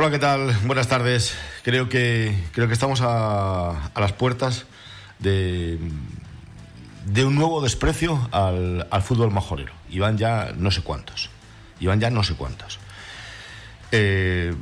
Hola, 0.00 0.12
¿qué 0.12 0.20
tal? 0.20 0.56
Buenas 0.64 0.86
tardes. 0.86 1.36
Creo 1.64 1.88
que, 1.88 2.32
creo 2.52 2.68
que 2.68 2.72
estamos 2.72 3.00
a, 3.02 3.90
las 3.96 4.12
puertas 4.12 4.66
de, 5.18 5.76
de 7.04 7.24
un 7.24 7.34
nuevo 7.34 7.60
desprecio 7.60 8.28
al, 8.30 8.86
fútbol 9.02 9.32
majorero. 9.32 9.72
Y 9.90 9.98
van 9.98 10.16
ya 10.16 10.52
no 10.56 10.70
sé 10.70 10.82
cuántos. 10.82 11.30
Y 11.80 11.86
ya 11.86 12.10
no 12.10 12.22
sé 12.22 12.34
cuántos. 12.34 12.78
Eh, 13.90 14.54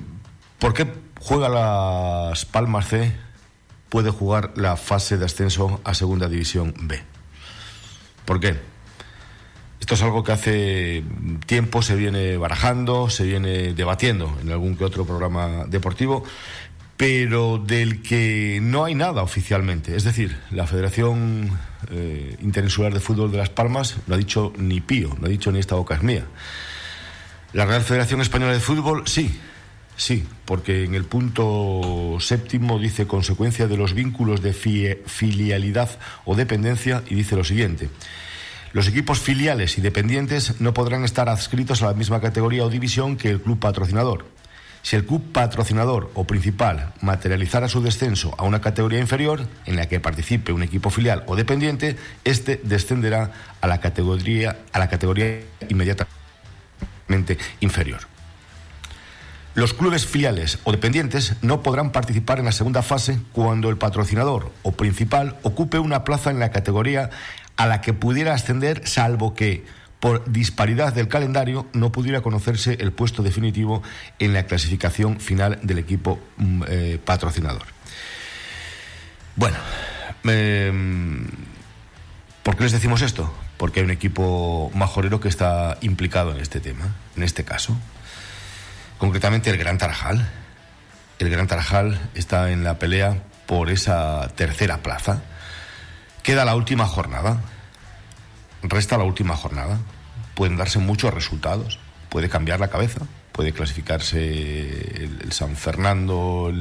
¿Por 0.58 0.72
qué 0.72 0.90
juega 1.20 1.50
las 1.50 2.46
Palmas 2.46 2.88
C? 2.88 3.14
Puede 3.90 4.08
jugar 4.08 4.54
la 4.56 4.78
fase 4.78 5.18
de 5.18 5.26
ascenso 5.26 5.82
a 5.84 5.92
Segunda 5.92 6.30
División 6.30 6.72
B. 6.80 7.02
¿Por 8.24 8.40
qué? 8.40 8.58
Esto 9.86 9.94
es 9.94 10.02
algo 10.02 10.24
que 10.24 10.32
hace 10.32 11.04
tiempo 11.46 11.80
se 11.80 11.94
viene 11.94 12.36
barajando, 12.36 13.08
se 13.08 13.22
viene 13.22 13.72
debatiendo 13.72 14.36
en 14.42 14.50
algún 14.50 14.76
que 14.76 14.82
otro 14.82 15.06
programa 15.06 15.64
deportivo, 15.68 16.24
pero 16.96 17.58
del 17.58 18.02
que 18.02 18.58
no 18.60 18.84
hay 18.84 18.96
nada 18.96 19.22
oficialmente. 19.22 19.94
Es 19.94 20.02
decir, 20.02 20.36
la 20.50 20.66
Federación 20.66 21.56
eh, 21.92 22.36
Interinsular 22.40 22.92
de 22.92 22.98
Fútbol 22.98 23.30
de 23.30 23.38
Las 23.38 23.50
Palmas 23.50 23.98
no 24.08 24.16
ha 24.16 24.18
dicho 24.18 24.52
ni 24.58 24.80
pío, 24.80 25.16
no 25.20 25.26
ha 25.26 25.30
dicho 25.30 25.52
ni 25.52 25.60
esta 25.60 25.76
boca 25.76 25.94
es 25.94 26.02
mía. 26.02 26.24
La 27.52 27.64
Real 27.64 27.82
Federación 27.82 28.20
Española 28.20 28.54
de 28.54 28.58
Fútbol, 28.58 29.04
sí, 29.06 29.38
sí, 29.96 30.26
porque 30.46 30.82
en 30.82 30.96
el 30.96 31.04
punto 31.04 32.16
séptimo 32.18 32.80
dice 32.80 33.06
consecuencia 33.06 33.68
de 33.68 33.76
los 33.76 33.94
vínculos 33.94 34.42
de 34.42 34.52
filialidad 34.52 35.90
o 36.24 36.34
dependencia 36.34 37.04
y 37.08 37.14
dice 37.14 37.36
lo 37.36 37.44
siguiente. 37.44 37.88
Los 38.72 38.88
equipos 38.88 39.20
filiales 39.20 39.78
y 39.78 39.80
dependientes 39.80 40.60
no 40.60 40.74
podrán 40.74 41.04
estar 41.04 41.28
adscritos 41.28 41.82
a 41.82 41.86
la 41.86 41.94
misma 41.94 42.20
categoría 42.20 42.64
o 42.64 42.70
división 42.70 43.16
que 43.16 43.30
el 43.30 43.40
club 43.40 43.58
patrocinador. 43.58 44.26
Si 44.82 44.94
el 44.94 45.04
club 45.04 45.32
patrocinador 45.32 46.12
o 46.14 46.24
principal 46.24 46.92
materializara 47.00 47.68
su 47.68 47.82
descenso 47.82 48.34
a 48.38 48.44
una 48.44 48.60
categoría 48.60 49.00
inferior 49.00 49.48
en 49.64 49.76
la 49.76 49.88
que 49.88 49.98
participe 49.98 50.52
un 50.52 50.62
equipo 50.62 50.90
filial 50.90 51.24
o 51.26 51.34
dependiente, 51.34 51.96
este 52.22 52.60
descenderá 52.62 53.32
a 53.60 53.66
la 53.66 53.80
categoría, 53.80 54.58
a 54.72 54.78
la 54.78 54.88
categoría 54.88 55.40
inmediatamente 55.68 57.38
inferior. 57.60 58.00
Los 59.56 59.72
clubes 59.72 60.06
filiales 60.06 60.58
o 60.64 60.70
dependientes 60.70 61.34
no 61.40 61.62
podrán 61.62 61.90
participar 61.90 62.38
en 62.38 62.44
la 62.44 62.52
segunda 62.52 62.82
fase 62.82 63.18
cuando 63.32 63.70
el 63.70 63.78
patrocinador 63.78 64.52
o 64.62 64.72
principal 64.72 65.36
ocupe 65.42 65.78
una 65.78 66.04
plaza 66.04 66.30
en 66.30 66.38
la 66.38 66.50
categoría 66.50 67.08
a 67.56 67.66
la 67.66 67.80
que 67.80 67.92
pudiera 67.92 68.34
ascender, 68.34 68.86
salvo 68.86 69.34
que 69.34 69.64
por 70.00 70.30
disparidad 70.30 70.92
del 70.92 71.08
calendario 71.08 71.66
no 71.72 71.90
pudiera 71.90 72.20
conocerse 72.20 72.76
el 72.80 72.92
puesto 72.92 73.22
definitivo 73.22 73.82
en 74.18 74.34
la 74.34 74.46
clasificación 74.46 75.20
final 75.20 75.58
del 75.62 75.78
equipo 75.78 76.20
mm, 76.36 76.62
eh, 76.68 76.98
patrocinador. 77.04 77.64
Bueno, 79.36 79.56
em, 80.24 81.26
¿por 82.42 82.56
qué 82.56 82.64
les 82.64 82.72
decimos 82.72 83.02
esto? 83.02 83.32
Porque 83.56 83.80
hay 83.80 83.84
un 83.84 83.90
equipo 83.90 84.70
majorero 84.74 85.20
que 85.20 85.28
está 85.28 85.78
implicado 85.80 86.32
en 86.32 86.40
este 86.40 86.60
tema, 86.60 86.94
en 87.16 87.22
este 87.22 87.44
caso. 87.44 87.76
Concretamente 88.98 89.50
el 89.50 89.56
Gran 89.56 89.78
Tarajal. 89.78 90.28
El 91.18 91.30
Gran 91.30 91.46
Tarajal 91.46 91.98
está 92.14 92.50
en 92.50 92.64
la 92.64 92.78
pelea 92.78 93.22
por 93.46 93.70
esa 93.70 94.28
tercera 94.36 94.82
plaza 94.82 95.22
Queda 96.26 96.44
la 96.44 96.56
última 96.56 96.86
jornada. 96.86 97.40
Resta 98.64 98.98
la 98.98 99.04
última 99.04 99.36
jornada. 99.36 99.78
Pueden 100.34 100.56
darse 100.56 100.80
muchos 100.80 101.14
resultados. 101.14 101.78
Puede 102.08 102.28
cambiar 102.28 102.58
la 102.58 102.66
cabeza. 102.66 103.02
Puede 103.30 103.52
clasificarse 103.52 105.04
el, 105.04 105.30
San 105.30 105.54
Fernando, 105.54 106.52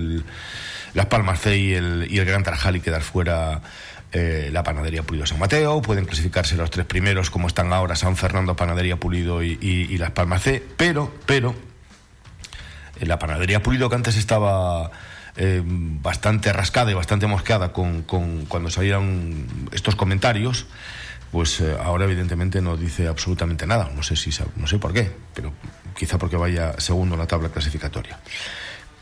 Las 0.93 1.07
Palmas 1.07 1.41
C 1.41 1.57
y 1.57 1.73
el, 1.73 2.25
Gran 2.25 2.43
Tarajal 2.43 2.75
y 2.75 2.79
quedar 2.79 3.01
fuera 3.01 3.63
eh, 4.11 4.51
la 4.53 4.61
Panadería 4.61 5.01
Pulido 5.01 5.25
San 5.25 5.39
Mateo. 5.39 5.81
Pueden 5.81 6.05
clasificarse 6.05 6.55
los 6.55 6.69
tres 6.69 6.85
primeros, 6.85 7.31
como 7.31 7.47
están 7.47 7.73
ahora 7.73 7.95
San 7.95 8.17
Fernando, 8.17 8.55
Panadería 8.55 8.97
Pulido 8.97 9.41
y, 9.41 9.97
Las 9.97 10.11
Palmas 10.11 10.43
C. 10.43 10.63
Pero, 10.77 11.11
pero, 11.25 11.55
la 12.99 13.17
Panadería 13.17 13.63
Pulido 13.63 13.89
que 13.89 13.95
antes 13.95 14.15
estaba 14.15 14.91
eh, 15.37 15.61
bastante 15.65 16.53
rascada 16.53 16.91
y 16.91 16.93
bastante 16.93 17.27
mosqueada 17.27 17.73
con, 17.73 18.03
cuando 18.03 18.69
salieron 18.69 19.47
estos 19.71 19.95
comentarios, 19.95 20.65
pues 21.31 21.59
eh, 21.59 21.75
ahora 21.83 22.05
evidentemente 22.05 22.61
no 22.61 22.77
dice 22.77 23.07
absolutamente 23.07 23.67
nada. 23.67 23.91
No 23.93 24.03
sé 24.03 24.15
si 24.15 24.29
no 24.55 24.67
sé 24.67 24.79
por 24.79 24.93
qué, 24.93 25.11
pero 25.33 25.51
quizá 25.95 26.17
porque 26.17 26.37
vaya 26.37 26.79
segundo 26.79 27.15
en 27.15 27.19
la 27.19 27.27
tabla 27.27 27.49
clasificatoria. 27.49 28.17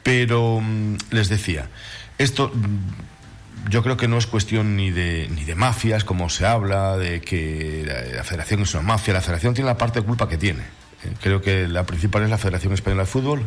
Pero 0.02 0.60
mm, 0.60 0.98
les 1.12 1.30
decía, 1.30 1.70
esto 2.18 2.52
mm, 2.54 3.70
yo 3.70 3.84
creo 3.84 3.98
que 3.98 4.08
no 4.08 4.18
es 4.18 4.28
cuestión 4.28 4.76
ni 4.76 4.92
de, 4.92 5.30
ni 5.36 5.44
de 5.46 5.56
mafias, 5.56 6.04
como 6.04 6.30
se 6.30 6.46
habla, 6.46 6.98
de 6.98 7.22
que 7.22 7.84
la, 8.16 8.24
federación 8.24 8.62
es 8.62 8.74
una 8.74 8.84
mafia. 8.84 9.14
La 9.14 9.22
federación 9.22 9.54
tiene 9.54 9.70
la 9.70 9.78
parte 9.78 10.02
de 10.02 10.06
culpa 10.06 10.28
que 10.28 10.38
tiene. 10.38 10.64
Eh, 11.04 11.14
creo 11.22 11.42
que 11.42 11.68
la 11.68 11.86
principal 11.86 12.24
es 12.24 12.30
la 12.30 12.38
Federación 12.38 12.74
Española 12.74 13.04
de 13.04 13.08
Fútbol, 13.08 13.44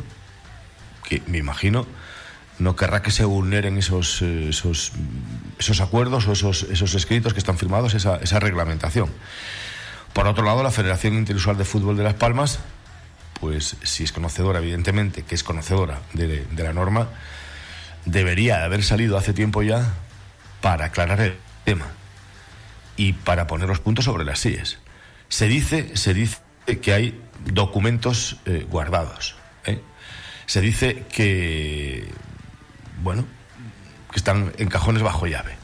que 1.09 1.23
me 1.27 1.39
imagino 1.39 1.87
no 2.59 2.77
querrá 2.77 3.03
que 3.03 3.11
se 3.11 3.25
vulneren 3.25 3.77
esos, 3.79 4.23
eh, 4.23 4.49
esos, 4.49 4.93
esos 5.59 5.81
acuerdos 5.81 6.27
o 6.27 6.33
esos, 6.33 6.65
esos 6.65 6.95
escritos 6.95 7.33
que 7.33 7.39
están 7.39 7.59
firmados, 7.59 7.95
esa, 7.95 8.17
esa 8.17 8.41
reglamentación. 8.41 9.11
Por 10.13 10.27
otro 10.27 10.45
lado, 10.45 10.63
la 10.63 10.71
Federación 10.71 11.15
Interusual 11.15 11.59
de 11.59 11.65
Fútbol 11.65 11.97
de 11.97 12.05
Las 12.05 12.15
Palmas, 12.15 12.61
pues 13.41 13.77
si 13.83 14.05
es 14.05 14.13
conocedora, 14.13 14.61
evidentemente, 14.61 15.23
que 15.23 15.35
es 15.35 15.45
conocedora 15.45 16.01
de, 16.15 16.45
de 16.45 16.65
la 16.65 16.73
norma, 16.73 17.09
debería 18.07 18.65
haber 18.65 18.83
salido 18.83 19.19
hace 19.19 19.35
tiempo 19.35 19.63
ya 19.63 19.93
para 20.63 20.87
aclarar 20.87 21.21
el 21.21 21.37
tema 21.65 21.87
y 22.97 23.13
para 23.13 23.47
poner 23.47 23.69
los 23.69 23.81
puntos 23.81 24.07
sobre 24.07 24.25
las 24.25 24.39
sillas. 24.39 24.79
Se 25.29 25.49
dice, 25.49 25.97
se 25.97 26.15
dice 26.15 26.39
que 26.81 26.93
hay 26.93 27.21
documentos 27.45 28.39
eh, 28.47 28.67
guardados. 28.69 29.37
¿eh? 29.65 29.81
Se 30.47 30.61
dice 30.61 31.05
que 31.13 32.09
bueno, 33.03 33.25
que 34.11 34.17
están 34.17 34.53
en 34.59 34.69
cajones 34.69 35.03
bajo 35.03 35.27
llave. 35.27 35.57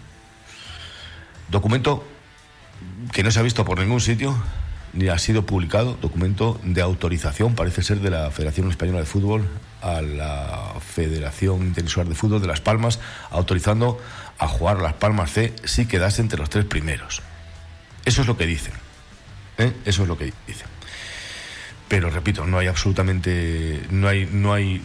Documento 1.50 2.04
que 3.12 3.22
no 3.22 3.30
se 3.30 3.38
ha 3.38 3.42
visto 3.42 3.64
por 3.64 3.78
ningún 3.78 4.00
sitio 4.00 4.36
ni 4.92 5.08
ha 5.08 5.18
sido 5.18 5.46
publicado, 5.46 5.96
documento 6.02 6.60
de 6.62 6.82
autorización, 6.82 7.54
parece 7.54 7.82
ser, 7.82 8.00
de 8.00 8.10
la 8.10 8.30
Federación 8.30 8.68
Española 8.68 9.00
de 9.00 9.06
Fútbol 9.06 9.48
a 9.80 10.02
la 10.02 10.74
Federación 10.80 11.62
Interinsular 11.62 12.06
de 12.08 12.14
Fútbol 12.14 12.42
de 12.42 12.46
Las 12.46 12.60
Palmas, 12.60 13.00
autorizando 13.30 13.98
a 14.38 14.48
jugar 14.48 14.80
Las 14.80 14.94
Palmas 14.94 15.32
C 15.32 15.54
si 15.64 15.86
quedase 15.86 16.20
entre 16.20 16.38
los 16.38 16.50
tres 16.50 16.66
primeros. 16.66 17.22
Eso 18.04 18.20
es 18.20 18.26
lo 18.26 18.36
que 18.36 18.46
dicen. 18.46 18.74
¿eh? 19.56 19.72
Eso 19.86 20.02
es 20.02 20.08
lo 20.08 20.18
que 20.18 20.32
dicen 20.46 20.81
pero 21.92 22.08
repito, 22.08 22.46
no 22.46 22.56
hay 22.56 22.68
absolutamente, 22.68 23.86
no 23.90 24.08
hay, 24.08 24.24
no 24.24 24.54
hay 24.54 24.80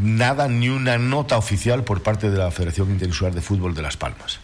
nada, 0.00 0.48
ni 0.48 0.70
una 0.70 0.96
nota 0.96 1.36
oficial 1.36 1.84
por 1.84 2.02
parte 2.02 2.30
de 2.30 2.38
la 2.38 2.50
Federación 2.50 2.88
Interinsular 2.88 3.34
de 3.34 3.42
Fútbol 3.42 3.74
de 3.74 3.82
Las 3.82 3.98
Palmas. 3.98 4.38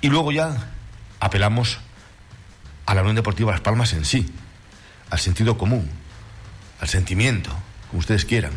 Y 0.00 0.10
luego 0.10 0.30
ya 0.30 0.70
apelamos 1.18 1.80
a 2.86 2.94
la 2.94 3.00
Unión 3.00 3.16
Deportiva 3.16 3.50
Las 3.50 3.62
Palmas 3.62 3.94
en 3.94 4.04
sí, 4.04 4.32
al 5.10 5.18
sentido 5.18 5.58
común, 5.58 5.90
al 6.80 6.86
sentimiento, 6.86 7.50
como 7.88 7.98
ustedes 7.98 8.24
quieran, 8.24 8.52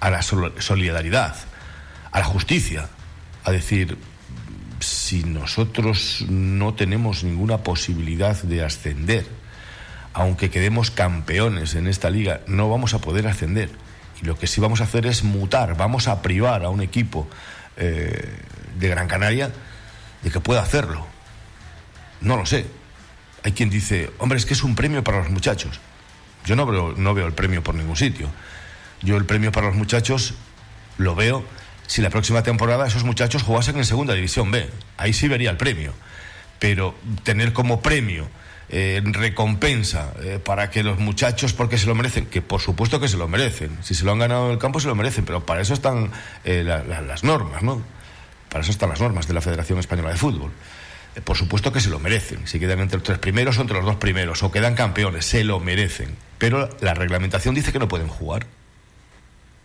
a 0.00 0.10
la 0.10 0.20
solidaridad, 0.22 1.36
a 2.10 2.18
la 2.18 2.24
justicia, 2.24 2.88
a 3.44 3.52
decir, 3.52 3.96
si 4.80 5.22
nosotros 5.22 6.24
no 6.28 6.74
tenemos 6.74 7.22
ninguna 7.22 7.58
posibilidad 7.58 8.42
de 8.42 8.64
ascender, 8.64 9.37
aunque 10.12 10.50
quedemos 10.50 10.90
campeones 10.90 11.74
en 11.74 11.86
esta 11.86 12.10
liga, 12.10 12.40
no 12.46 12.68
vamos 12.70 12.94
a 12.94 13.00
poder 13.00 13.26
ascender. 13.26 13.70
Y 14.22 14.26
lo 14.26 14.38
que 14.38 14.46
sí 14.46 14.60
vamos 14.60 14.80
a 14.80 14.84
hacer 14.84 15.06
es 15.06 15.22
mutar, 15.22 15.76
vamos 15.76 16.08
a 16.08 16.22
privar 16.22 16.64
a 16.64 16.70
un 16.70 16.80
equipo 16.80 17.28
eh, 17.76 18.28
de 18.78 18.88
Gran 18.88 19.06
Canaria 19.06 19.52
de 20.22 20.30
que 20.30 20.40
pueda 20.40 20.62
hacerlo. 20.62 21.06
No 22.20 22.36
lo 22.36 22.46
sé. 22.46 22.66
Hay 23.44 23.52
quien 23.52 23.70
dice, 23.70 24.10
hombre, 24.18 24.38
es 24.38 24.46
que 24.46 24.54
es 24.54 24.64
un 24.64 24.74
premio 24.74 25.04
para 25.04 25.18
los 25.18 25.30
muchachos. 25.30 25.80
Yo 26.44 26.56
no 26.56 26.66
veo, 26.66 26.94
no 26.96 27.14
veo 27.14 27.26
el 27.26 27.32
premio 27.32 27.62
por 27.62 27.74
ningún 27.74 27.96
sitio. 27.96 28.28
Yo 29.02 29.16
el 29.16 29.24
premio 29.24 29.52
para 29.52 29.68
los 29.68 29.76
muchachos 29.76 30.34
lo 30.96 31.14
veo 31.14 31.44
si 31.86 32.02
la 32.02 32.10
próxima 32.10 32.42
temporada 32.42 32.86
esos 32.86 33.04
muchachos 33.04 33.42
jugasen 33.42 33.76
en 33.76 33.84
Segunda 33.84 34.14
División 34.14 34.50
B. 34.50 34.68
Ahí 34.96 35.12
sí 35.12 35.28
vería 35.28 35.50
el 35.50 35.56
premio. 35.56 35.94
Pero 36.58 36.94
tener 37.22 37.52
como 37.52 37.80
premio 37.80 38.28
eh, 38.70 39.00
recompensa 39.04 40.12
eh, 40.22 40.38
para 40.42 40.70
que 40.70 40.82
los 40.82 40.98
muchachos, 40.98 41.52
porque 41.52 41.78
se 41.78 41.86
lo 41.86 41.94
merecen, 41.94 42.26
que 42.26 42.42
por 42.42 42.60
supuesto 42.60 43.00
que 43.00 43.08
se 43.08 43.16
lo 43.16 43.26
merecen, 43.26 43.78
si 43.82 43.94
se 43.94 44.04
lo 44.04 44.12
han 44.12 44.18
ganado 44.18 44.46
en 44.46 44.52
el 44.52 44.58
campo 44.58 44.78
se 44.80 44.88
lo 44.88 44.94
merecen, 44.94 45.24
pero 45.24 45.46
para 45.46 45.62
eso 45.62 45.74
están 45.74 46.10
eh, 46.44 46.64
las 46.64 47.24
normas, 47.24 47.62
¿no? 47.62 47.82
Para 48.50 48.62
eso 48.62 48.70
están 48.70 48.90
las 48.90 49.00
normas 49.00 49.26
de 49.26 49.34
la 49.34 49.40
Federación 49.40 49.78
Española 49.78 50.10
de 50.10 50.16
Fútbol. 50.16 50.52
por 51.24 51.36
supuesto 51.36 51.72
que 51.72 51.80
se 51.80 51.88
lo 51.88 51.98
merecen, 51.98 52.46
si 52.46 52.60
quedan 52.60 52.80
entre 52.80 52.98
los 52.98 53.04
tres 53.04 53.18
primeros 53.18 53.58
o 53.58 53.62
entre 53.62 53.76
los 53.76 53.86
dos 53.86 53.96
primeros, 53.96 54.42
o 54.42 54.50
quedan 54.50 54.74
campeones, 54.74 55.24
se 55.24 55.44
lo 55.44 55.60
merecen, 55.60 56.14
pero 56.38 56.68
la 56.80 56.94
reglamentación 56.94 57.54
dice 57.54 57.72
que 57.72 57.78
no 57.78 57.88
pueden 57.88 58.08
jugar. 58.08 58.46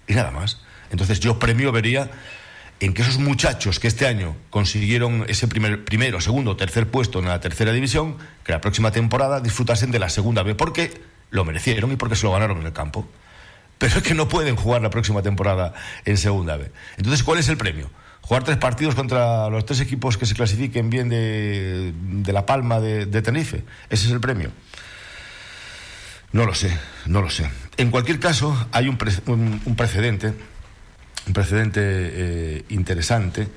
Y 0.08 0.14
nada 0.14 0.32
más. 0.32 0.60
Entonces 0.92 1.20
yo 1.20 1.40
premio 1.40 1.72
vería 1.72 2.10
en 2.86 2.94
que 2.94 3.02
esos 3.02 3.18
muchachos 3.18 3.80
que 3.80 3.88
este 3.88 4.08
año 4.08 4.36
consiguieron 4.50 5.24
ese 5.30 5.48
primer, 5.48 5.86
primero, 5.86 6.20
segundo, 6.20 6.58
tercer 6.58 6.86
puesto 6.90 7.20
en 7.20 7.26
la 7.26 7.40
tercera 7.40 7.72
división, 7.72 8.18
que 8.44 8.52
la 8.52 8.60
próxima 8.60 8.92
temporada 8.92 9.40
disfrutasen 9.40 9.90
de 9.90 10.00
la 10.00 10.10
segunda 10.10 10.44
B, 10.44 10.54
porque 10.54 10.92
lo 11.30 11.46
merecieron 11.46 11.94
y 11.94 11.96
porque 11.96 12.18
se 12.18 12.26
lo 12.26 12.34
ganaron 12.34 12.60
en 12.60 12.66
el 12.66 12.74
campo. 12.74 13.08
Pero 13.78 13.98
es 13.98 14.04
que 14.04 14.14
no 14.14 14.28
pueden 14.28 14.58
jugar 14.58 14.82
la 14.82 14.90
próxima 14.90 15.22
temporada 15.22 15.74
en 16.04 16.18
segunda 16.18 16.58
B. 16.58 16.72
Entonces, 16.98 17.24
¿cuál 17.24 17.40
es 17.40 17.48
el 17.48 17.56
premio? 17.56 17.90
Jugar 18.20 18.44
tres 18.44 18.58
partidos 18.58 18.96
contra 18.96 19.50
los 19.50 19.66
tres 19.66 19.80
equipos 19.80 20.18
que 20.18 20.26
se 20.26 20.36
clasifiquen 20.36 20.90
bien 20.90 21.08
de, 21.08 21.94
La 22.34 22.46
Palma 22.46 22.82
de, 22.82 23.22
Tenerife. 23.22 23.64
Ese 23.90 24.08
es 24.08 24.12
el 24.12 24.20
premio. 24.20 24.52
No 26.34 26.46
lo 26.46 26.54
sé, 26.54 26.78
no 27.06 27.22
lo 27.22 27.30
sé. 27.30 27.50
En 27.78 27.92
cualquier 27.92 28.20
caso, 28.20 28.68
hay 28.74 28.90
un, 28.90 28.98
un 29.66 29.76
precedente 29.78 30.34
un 31.28 31.34
precedente 31.34 31.82
eh, 31.84 32.66
interesante 32.70 33.48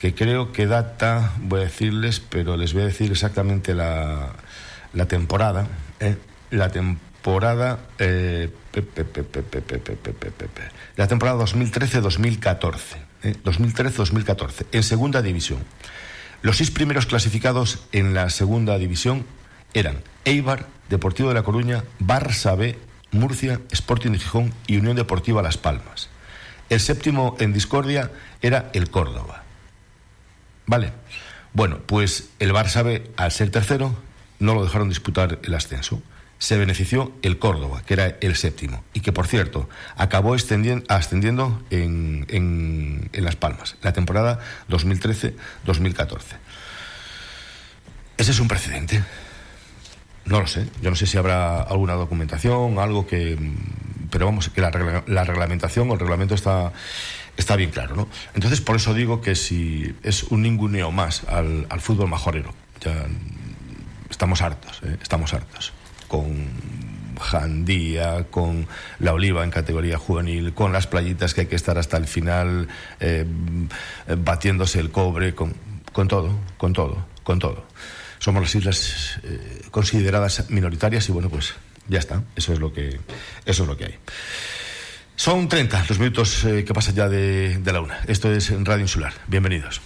que 0.00 0.14
creo 0.14 0.52
que 0.52 0.66
data, 0.66 1.32
voy 1.40 1.60
a 1.60 1.64
decirles, 1.64 2.20
pero 2.20 2.56
les 2.56 2.74
voy 2.74 2.82
a 2.82 2.86
decir 2.86 3.10
exactamente 3.10 3.74
la, 3.74 4.34
la 4.92 5.06
temporada. 5.06 5.66
Eh, 6.00 6.16
la 6.50 6.70
temporada. 6.70 7.80
Eh, 7.98 8.50
la 10.96 11.08
temporada 11.08 11.38
2013-2014. 11.44 12.78
2013-2014. 13.42 14.66
En 14.70 14.82
segunda 14.84 15.22
división. 15.22 15.58
Los 16.42 16.58
seis 16.58 16.70
primeros 16.70 17.06
clasificados 17.06 17.80
en 17.90 18.14
la 18.14 18.30
segunda 18.30 18.78
división 18.78 19.24
eran 19.74 20.02
Eibar, 20.24 20.66
Deportivo 20.88 21.30
de 21.30 21.34
La 21.34 21.42
Coruña, 21.42 21.82
Barça 21.98 22.56
B, 22.56 22.78
Murcia, 23.10 23.60
Sporting 23.72 24.12
de 24.12 24.18
Gijón 24.18 24.54
y 24.68 24.76
Unión 24.76 24.94
Deportiva 24.94 25.42
Las 25.42 25.56
Palmas. 25.56 26.08
El 26.68 26.80
séptimo 26.80 27.36
en 27.38 27.52
discordia 27.52 28.10
era 28.42 28.70
el 28.72 28.90
Córdoba. 28.90 29.42
Vale. 30.66 30.92
Bueno, 31.52 31.78
pues 31.86 32.30
el 32.38 32.52
Barça 32.52 33.02
al 33.16 33.32
ser 33.32 33.50
tercero, 33.50 33.96
no 34.38 34.54
lo 34.54 34.64
dejaron 34.64 34.88
disputar 34.88 35.38
el 35.42 35.54
ascenso. 35.54 36.02
Se 36.38 36.58
benefició 36.58 37.12
el 37.22 37.38
Córdoba, 37.38 37.82
que 37.86 37.94
era 37.94 38.16
el 38.20 38.36
séptimo, 38.36 38.84
y 38.92 39.00
que, 39.00 39.10
por 39.10 39.26
cierto, 39.26 39.70
acabó 39.96 40.34
ascendiendo 40.34 41.62
en, 41.70 42.26
en 42.28 43.24
Las 43.24 43.36
Palmas, 43.36 43.76
la 43.80 43.94
temporada 43.94 44.38
2013-2014. 44.68 46.18
Ese 48.18 48.30
es 48.30 48.40
un 48.40 48.48
precedente. 48.48 49.02
No 50.26 50.40
lo 50.40 50.46
sé. 50.46 50.68
Yo 50.82 50.90
no 50.90 50.96
sé 50.96 51.06
si 51.06 51.16
habrá 51.16 51.62
alguna 51.62 51.94
documentación, 51.94 52.78
algo 52.78 53.06
que 53.06 53.38
pero 54.10 54.26
vamos, 54.26 54.48
que 54.48 54.60
la, 54.60 54.70
reglamentación 54.70 55.90
o 55.90 55.94
el 55.94 56.00
reglamento 56.00 56.34
está, 56.34 56.72
está 57.36 57.56
bien 57.56 57.70
claro, 57.70 57.96
¿no? 57.96 58.08
Entonces, 58.34 58.60
por 58.60 58.76
eso 58.76 58.94
digo 58.94 59.20
que 59.20 59.34
si 59.34 59.94
es 60.02 60.24
un 60.24 60.42
ninguneo 60.42 60.90
más 60.90 61.24
al, 61.24 61.66
fútbol 61.80 62.08
majorero, 62.08 62.54
ya 62.80 63.06
estamos 64.10 64.42
hartos, 64.42 64.80
¿eh? 64.84 64.96
estamos 65.02 65.34
hartos. 65.34 65.72
Con 66.08 66.48
Jandía, 67.20 68.26
con 68.30 68.66
la 68.98 69.12
Oliva 69.12 69.42
en 69.44 69.50
categoría 69.50 69.98
juvenil, 69.98 70.54
con 70.54 70.72
las 70.72 70.86
playitas 70.86 71.34
que 71.34 71.42
hay 71.42 71.46
que 71.46 71.56
estar 71.56 71.78
hasta 71.78 71.96
el 71.96 72.06
final 72.06 72.68
eh, 73.00 73.24
batiéndose 74.18 74.80
el 74.80 74.90
cobre, 74.90 75.34
con, 75.34 75.54
con 75.92 76.08
todo, 76.08 76.30
con 76.58 76.72
todo, 76.72 77.06
con 77.24 77.38
todo. 77.38 77.64
Somos 78.18 78.42
las 78.42 78.54
islas 78.54 79.20
eh, 79.24 79.62
consideradas 79.70 80.50
minoritarias 80.50 81.08
y 81.08 81.12
bueno, 81.12 81.28
pues 81.28 81.54
ya 81.88 81.98
está, 81.98 82.22
eso 82.36 82.52
es 82.52 82.58
lo 82.58 82.72
que, 82.72 83.00
eso 83.44 83.62
es 83.62 83.68
lo 83.68 83.76
que 83.76 83.86
hay. 83.86 83.94
Son 85.16 85.48
30 85.48 85.86
los 85.88 85.98
minutos 85.98 86.44
eh, 86.44 86.64
que 86.64 86.74
pasan 86.74 86.94
ya 86.94 87.08
de, 87.08 87.58
de 87.58 87.72
la 87.72 87.80
una. 87.80 87.98
Esto 88.06 88.32
es 88.32 88.52
Radio 88.64 88.82
Insular. 88.82 89.14
Bienvenidos. 89.26 89.80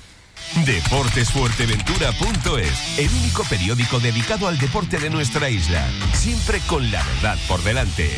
Deportesfuerteventura.es, 0.65 2.99
el 2.99 3.09
único 3.09 3.45
periódico 3.45 4.01
dedicado 4.01 4.49
al 4.49 4.59
deporte 4.59 4.99
de 4.99 5.09
nuestra 5.09 5.49
isla, 5.49 5.87
siempre 6.13 6.59
con 6.67 6.91
la 6.91 7.05
verdad 7.05 7.39
por 7.47 7.63
delante. 7.63 8.11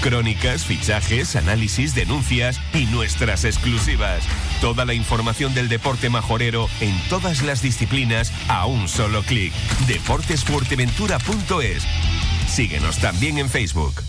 Crónicas, 0.00 0.64
fichajes, 0.64 1.36
análisis, 1.36 1.94
denuncias 1.94 2.58
y 2.72 2.86
nuestras 2.86 3.44
exclusivas. 3.44 4.24
Toda 4.62 4.86
la 4.86 4.94
información 4.94 5.52
del 5.52 5.68
deporte 5.68 6.08
majorero 6.08 6.70
en 6.80 6.98
todas 7.10 7.42
las 7.42 7.60
disciplinas 7.60 8.32
a 8.48 8.64
un 8.64 8.88
solo 8.88 9.22
clic. 9.22 9.52
Deportesfuerteventura.es 9.86 11.86
Síguenos 12.50 12.98
también 12.98 13.38
en 13.38 13.48
Facebook. 13.48 14.02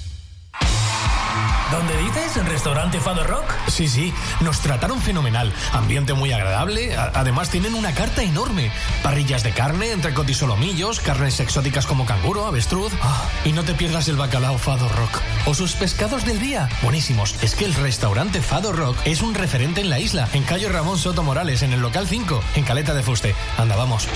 ¿Dónde 1.72 1.96
dices? 2.00 2.36
¿En 2.36 2.48
restaurante 2.48 3.00
Fado 3.00 3.24
Rock? 3.24 3.46
Sí, 3.68 3.88
sí, 3.88 4.12
nos 4.42 4.60
trataron 4.60 5.00
fenomenal. 5.00 5.54
Ambiente 5.72 6.14
muy 6.14 6.34
agradable. 6.34 6.96
además, 6.98 7.50
tienen 7.50 7.76
una 7.76 7.94
carta 7.94 8.24
enorme: 8.24 8.72
parrillas 9.04 9.44
de 9.44 9.52
carne, 9.52 9.92
entrecot 9.92 10.28
y 10.28 10.36
carnes 11.06 11.40
exóticas 11.40 11.86
como 11.86 12.06
canguro, 12.06 12.46
avestruz. 12.46 12.92
Ah, 13.02 13.24
y 13.46 13.54
no 13.54 13.64
te 13.64 13.76
pierdas 13.76 14.08
el 14.10 14.18
bacalao 14.18 14.58
Fado 14.58 14.90
Rock. 14.90 15.22
O 15.46 15.54
sus 15.54 15.74
pescados 15.74 16.26
del 16.26 16.40
día. 16.40 16.68
Buenísimos. 16.82 17.36
Es 17.42 17.56
que 17.56 17.66
el 17.66 17.76
restaurante 17.76 18.42
Fado 18.42 18.74
Rock 18.74 18.98
es 19.06 19.22
un 19.22 19.36
referente 19.36 19.82
en 19.82 19.90
la 19.90 20.00
isla, 20.00 20.28
en 20.34 20.44
calle 20.44 20.68
Ramón 20.68 20.98
Soto 20.98 21.24
Morales, 21.24 21.62
en 21.62 21.74
el 21.74 21.80
local 21.80 22.08
5, 22.08 22.44
en 22.56 22.66
Caleta 22.66 22.94
de 22.94 23.04
Fuste. 23.04 23.36
Anda, 23.58 23.76
vamos. 23.76 24.10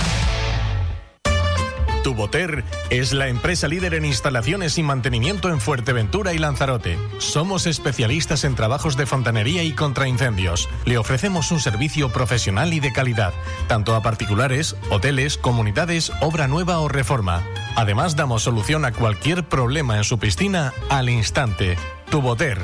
Tuboter 2.06 2.62
es 2.88 3.12
la 3.12 3.26
empresa 3.26 3.66
líder 3.66 3.94
en 3.94 4.04
instalaciones 4.04 4.78
y 4.78 4.84
mantenimiento 4.84 5.48
en 5.48 5.60
Fuerteventura 5.60 6.34
y 6.34 6.38
Lanzarote. 6.38 6.96
Somos 7.18 7.66
especialistas 7.66 8.44
en 8.44 8.54
trabajos 8.54 8.96
de 8.96 9.06
fontanería 9.06 9.64
y 9.64 9.72
contraincendios. 9.72 10.68
Le 10.84 10.98
ofrecemos 10.98 11.50
un 11.50 11.58
servicio 11.58 12.12
profesional 12.12 12.72
y 12.72 12.78
de 12.78 12.92
calidad, 12.92 13.34
tanto 13.66 13.96
a 13.96 14.02
particulares, 14.02 14.76
hoteles, 14.88 15.36
comunidades, 15.36 16.12
obra 16.20 16.46
nueva 16.46 16.78
o 16.78 16.86
reforma. 16.86 17.42
Además, 17.74 18.14
damos 18.14 18.44
solución 18.44 18.84
a 18.84 18.92
cualquier 18.92 19.42
problema 19.42 19.96
en 19.96 20.04
su 20.04 20.20
piscina 20.20 20.72
al 20.88 21.08
instante. 21.10 21.76
Tuboter. 22.08 22.60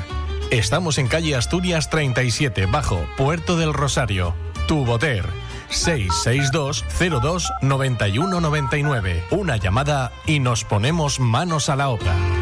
Estamos 0.51 0.97
en 0.97 1.09
calle 1.09 1.35
Asturias 1.35 1.89
37, 1.89 2.65
bajo 2.67 3.05
Puerto 3.17 3.57
del 3.57 3.73
Rosario. 3.73 4.35
Tuboter 4.69 5.42
662 5.73 6.85
02 7.21 7.51
9199. 7.61 9.23
Una 9.31 9.57
llamada 9.57 10.11
y 10.25 10.39
nos 10.39 10.63
ponemos 10.63 11.19
manos 11.19 11.69
a 11.69 11.75
la 11.75 11.89
obra. 11.89 12.32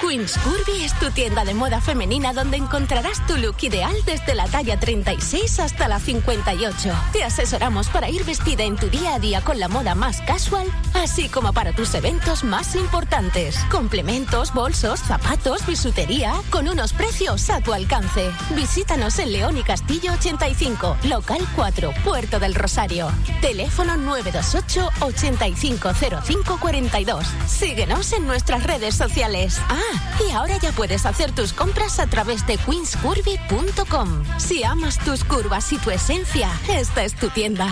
Queen's 0.00 0.38
Curvy 0.38 0.84
es 0.84 0.98
tu 0.98 1.10
tienda 1.10 1.44
de 1.44 1.52
moda 1.52 1.78
femenina 1.80 2.32
donde 2.32 2.56
encontrarás 2.56 3.24
tu 3.26 3.36
look 3.36 3.56
ideal 3.60 3.94
desde 4.06 4.34
la 4.34 4.46
talla 4.46 4.80
36 4.80 5.60
hasta 5.60 5.88
la 5.88 6.00
58. 6.00 6.90
Te 7.12 7.22
asesoramos 7.22 7.88
para 7.88 8.08
ir 8.08 8.24
vestida 8.24 8.64
en 8.64 8.76
tu 8.76 8.88
día 8.88 9.16
a 9.16 9.18
día 9.18 9.42
con 9.42 9.60
la 9.60 9.68
moda 9.68 9.94
más 9.94 10.22
casual, 10.22 10.66
así 10.94 11.28
como 11.28 11.52
para 11.52 11.74
tus 11.74 11.92
eventos 11.94 12.44
más 12.44 12.76
importantes. 12.76 13.58
Complementos, 13.70 14.54
bolsos, 14.54 15.00
zapatos, 15.00 15.66
bisutería, 15.66 16.32
con 16.48 16.66
unos 16.68 16.94
precios 16.94 17.50
a 17.50 17.60
tu 17.60 17.74
alcance. 17.74 18.30
Visítanos 18.56 19.18
en 19.18 19.32
León 19.32 19.58
y 19.58 19.62
Castillo 19.62 20.14
85, 20.14 20.96
local 21.04 21.46
4, 21.54 21.92
Puerto 22.04 22.38
del 22.38 22.54
Rosario. 22.54 23.10
Teléfono 23.42 23.98
928 23.98 24.88
850542. 25.00 27.26
Síguenos 27.46 28.12
en 28.12 28.26
nuestras 28.26 28.62
redes 28.62 28.94
sociales. 28.94 29.60
Ah, 29.68 29.89
y 30.26 30.32
ahora 30.32 30.56
ya 30.58 30.72
puedes 30.72 31.06
hacer 31.06 31.32
tus 31.32 31.52
compras 31.52 31.98
a 31.98 32.06
través 32.06 32.46
de 32.46 32.56
queenscurvy.com. 32.58 34.24
Si 34.38 34.64
amas 34.64 34.98
tus 34.98 35.24
curvas 35.24 35.72
y 35.72 35.78
tu 35.78 35.90
esencia, 35.90 36.50
esta 36.68 37.04
es 37.04 37.14
tu 37.14 37.28
tienda. 37.30 37.68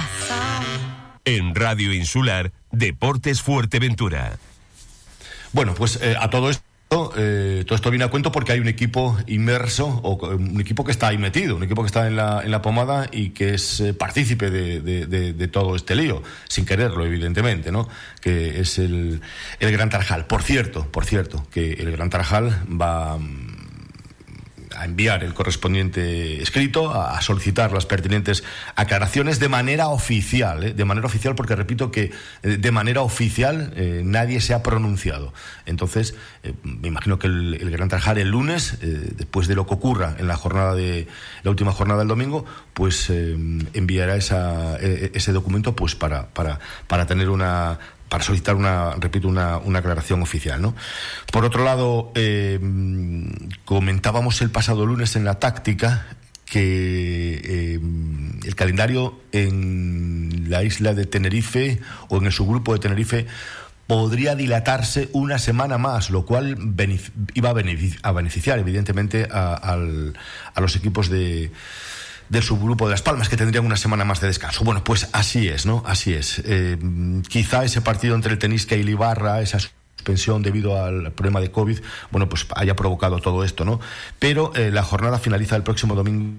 En 1.24 1.54
Radio 1.54 1.92
Insular, 1.92 2.52
Deportes 2.70 3.42
Fuerteventura. 3.42 4.38
Bueno, 5.52 5.74
pues 5.74 5.98
eh, 6.02 6.14
a 6.18 6.30
todo 6.30 6.50
esto 6.50 6.67
eh, 6.90 7.64
todo 7.66 7.76
esto 7.76 7.90
viene 7.90 8.04
a 8.04 8.08
cuento 8.08 8.32
porque 8.32 8.52
hay 8.52 8.60
un 8.60 8.68
equipo 8.68 9.16
inmerso, 9.26 10.00
o 10.02 10.14
un 10.34 10.60
equipo 10.60 10.84
que 10.84 10.90
está 10.90 11.08
ahí 11.08 11.18
metido, 11.18 11.56
un 11.56 11.62
equipo 11.62 11.82
que 11.82 11.86
está 11.86 12.06
en 12.06 12.16
la, 12.16 12.42
en 12.42 12.50
la 12.50 12.62
pomada 12.62 13.08
y 13.12 13.30
que 13.30 13.54
es 13.54 13.80
eh, 13.80 13.92
partícipe 13.92 14.50
de, 14.50 14.80
de, 14.80 15.48
todo 15.48 15.76
este 15.76 15.94
lío, 15.94 16.22
sin 16.48 16.64
quererlo, 16.64 17.04
evidentemente, 17.04 17.72
¿no? 17.72 17.88
Que 18.20 18.60
es 18.60 18.78
el, 18.78 19.20
el 19.60 19.72
Gran 19.72 19.90
Tarjal. 19.90 20.26
Por 20.26 20.42
cierto, 20.42 20.86
por 20.90 21.04
cierto, 21.04 21.46
que 21.50 21.72
el 21.72 21.90
Gran 21.92 22.10
Tarjal 22.10 22.62
va 22.80 23.18
a 24.78 24.84
enviar 24.84 25.24
el 25.24 25.34
correspondiente 25.34 26.40
escrito, 26.40 26.92
a, 26.92 27.20
solicitar 27.20 27.72
las 27.72 27.84
pertinentes 27.84 28.44
aclaraciones 28.76 29.40
de 29.40 29.48
manera 29.48 29.88
oficial, 29.88 30.62
¿eh? 30.64 30.72
de 30.72 30.84
manera 30.84 31.06
oficial, 31.06 31.34
porque 31.34 31.56
repito 31.56 31.90
que 31.90 32.12
eh, 32.42 32.56
de 32.58 32.70
manera 32.70 33.02
oficial 33.02 33.72
eh, 33.76 34.02
nadie 34.04 34.40
se 34.40 34.54
ha 34.54 34.62
pronunciado. 34.62 35.34
Entonces, 35.66 36.14
me 36.62 36.88
imagino 36.88 37.18
que 37.18 37.26
el, 37.26 37.70
Gran 37.70 37.88
Trajar 37.88 38.18
el 38.18 38.28
lunes, 38.30 38.78
después 38.80 39.48
de 39.48 39.54
lo 39.54 39.66
que 39.66 39.74
ocurra 39.74 40.16
en 40.18 40.28
la 40.28 40.36
jornada 40.36 40.74
de 40.74 41.06
la 41.42 41.50
última 41.50 41.72
jornada 41.72 42.00
del 42.00 42.08
domingo, 42.08 42.44
pues 42.74 43.10
enviará 43.10 44.16
esa, 44.16 44.76
ese 44.78 45.32
documento 45.32 45.74
pues 45.76 45.94
para, 45.94 46.28
para, 46.28 46.58
para 46.86 47.06
tener 47.06 47.28
una 47.28 47.78
para 48.08 48.24
solicitar 48.24 48.54
una, 48.54 48.94
repito, 48.98 49.28
una, 49.28 49.58
una 49.58 49.80
aclaración 49.80 50.22
oficial. 50.22 50.60
¿no? 50.60 50.74
Por 51.32 51.44
otro 51.44 51.64
lado, 51.64 52.12
eh, 52.14 52.58
comentábamos 53.64 54.40
el 54.42 54.50
pasado 54.50 54.86
lunes 54.86 55.16
en 55.16 55.24
la 55.24 55.38
táctica 55.38 56.06
que 56.44 57.40
eh, 57.44 57.80
el 58.44 58.54
calendario 58.54 59.20
en 59.32 60.46
la 60.48 60.62
isla 60.62 60.94
de 60.94 61.04
Tenerife 61.04 61.80
o 62.08 62.16
en 62.18 62.26
el 62.26 62.32
subgrupo 62.32 62.72
de 62.72 62.78
Tenerife 62.78 63.26
podría 63.86 64.34
dilatarse 64.34 65.08
una 65.12 65.38
semana 65.38 65.78
más, 65.78 66.10
lo 66.10 66.26
cual 66.26 66.58
iba 67.34 67.50
a 67.50 68.12
beneficiar, 68.12 68.58
evidentemente 68.58 69.26
a, 69.30 69.76
los 70.60 70.76
equipos 70.76 71.08
de, 71.08 71.50
del 72.28 72.42
subgrupo 72.42 72.86
de 72.86 72.92
Las 72.92 73.02
Palmas, 73.02 73.28
que 73.28 73.36
tendrían 73.36 73.64
una 73.64 73.76
semana 73.76 74.04
más 74.04 74.20
de 74.20 74.26
descanso. 74.26 74.64
Bueno, 74.64 74.84
pues 74.84 75.08
así 75.12 75.48
es, 75.48 75.66
¿no? 75.66 75.82
Así 75.86 76.12
es. 76.14 76.42
Eh, 76.44 76.78
quizá 77.28 77.64
ese 77.64 77.80
partido 77.80 78.14
entre 78.14 78.32
el 78.32 78.38
Tenisca 78.38 78.76
y 78.76 78.82
Libarra, 78.82 79.40
esa 79.40 79.58
suspensión 79.58 80.42
debido 80.42 80.82
al 80.82 81.12
problema 81.12 81.40
de 81.40 81.50
COVID, 81.50 81.80
bueno, 82.10 82.28
pues 82.28 82.46
haya 82.56 82.76
provocado 82.76 83.18
todo 83.18 83.44
esto, 83.44 83.64
¿no? 83.64 83.80
Pero 84.18 84.54
eh, 84.54 84.70
la 84.70 84.82
jornada 84.82 85.18
finaliza 85.18 85.56
el 85.56 85.62
próximo 85.62 85.94
domingo 85.94 86.36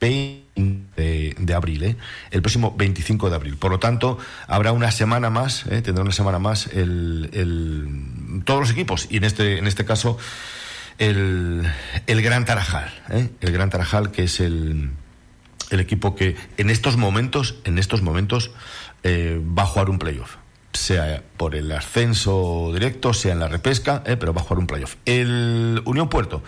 20 0.00 1.34
de, 1.38 1.54
abril, 1.54 1.82
¿eh? 1.84 1.96
el 2.30 2.42
próximo 2.42 2.74
25 2.76 3.30
de 3.30 3.36
abril. 3.36 3.56
Por 3.56 3.70
lo 3.70 3.78
tanto, 3.78 4.18
habrá 4.46 4.72
una 4.72 4.90
semana 4.90 5.30
más, 5.30 5.66
¿eh? 5.66 5.82
tendrá 5.82 6.02
una 6.02 6.12
semana 6.12 6.38
más 6.38 6.68
el, 6.68 8.42
todos 8.44 8.60
los 8.60 8.70
equipos 8.70 9.06
y 9.10 9.16
en 9.18 9.24
este, 9.24 9.58
en 9.58 9.66
este 9.66 9.84
caso 9.84 10.18
el, 10.98 11.66
el 12.06 12.22
Gran 12.22 12.44
Tarajal, 12.44 12.92
¿eh? 13.10 13.30
el 13.40 13.52
Gran 13.52 13.70
Tarajal 13.70 14.10
que 14.10 14.24
es 14.24 14.40
el, 14.40 14.90
el 15.70 15.80
equipo 15.80 16.14
que 16.14 16.36
en 16.56 16.70
estos 16.70 16.96
momentos, 16.96 17.56
en 17.64 17.78
estos 17.78 18.02
momentos 18.02 18.50
eh, 19.02 19.40
va 19.58 19.62
a 19.62 19.66
jugar 19.66 19.90
un 19.90 19.98
playoff 19.98 20.36
sea 20.70 21.22
por 21.36 21.56
el 21.56 21.72
ascenso 21.72 22.70
directo, 22.72 23.12
sea 23.12 23.32
en 23.32 23.40
la 23.40 23.48
repesca, 23.48 24.02
¿eh? 24.06 24.16
pero 24.16 24.32
va 24.34 24.42
a 24.42 24.44
jugar 24.44 24.58
un 24.58 24.66
playoff. 24.66 24.96
El 25.06 25.82
Unión 25.86 26.08
Puerto 26.08 26.42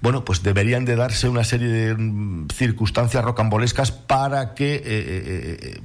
bueno, 0.00 0.24
pues 0.24 0.42
deberían 0.42 0.84
de 0.84 0.94
darse 0.94 1.28
una 1.28 1.42
serie 1.42 1.68
de 1.68 1.94
mm, 1.94 2.48
circunstancias 2.52 3.24
rocambolescas 3.24 3.92
para 3.92 4.54
que 4.54 4.82
eh, 4.84 5.80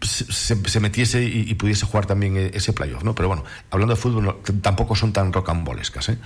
eh, 0.00 0.06
eh, 0.06 0.68
se, 0.68 0.80
metiese 0.80 1.24
y, 1.24 1.52
pudiese 1.54 1.84
jugar 1.86 2.06
también 2.06 2.36
ese 2.36 2.72
playoff, 2.72 3.02
¿no? 3.02 3.14
Pero 3.14 3.28
bueno, 3.28 3.44
hablando 3.70 3.94
de 3.94 4.00
fútbol, 4.00 4.40
tampoco 4.62 4.94
son 4.94 5.12
tan 5.12 5.32
rocambolescas, 5.32 6.10
¿eh? 6.10 6.18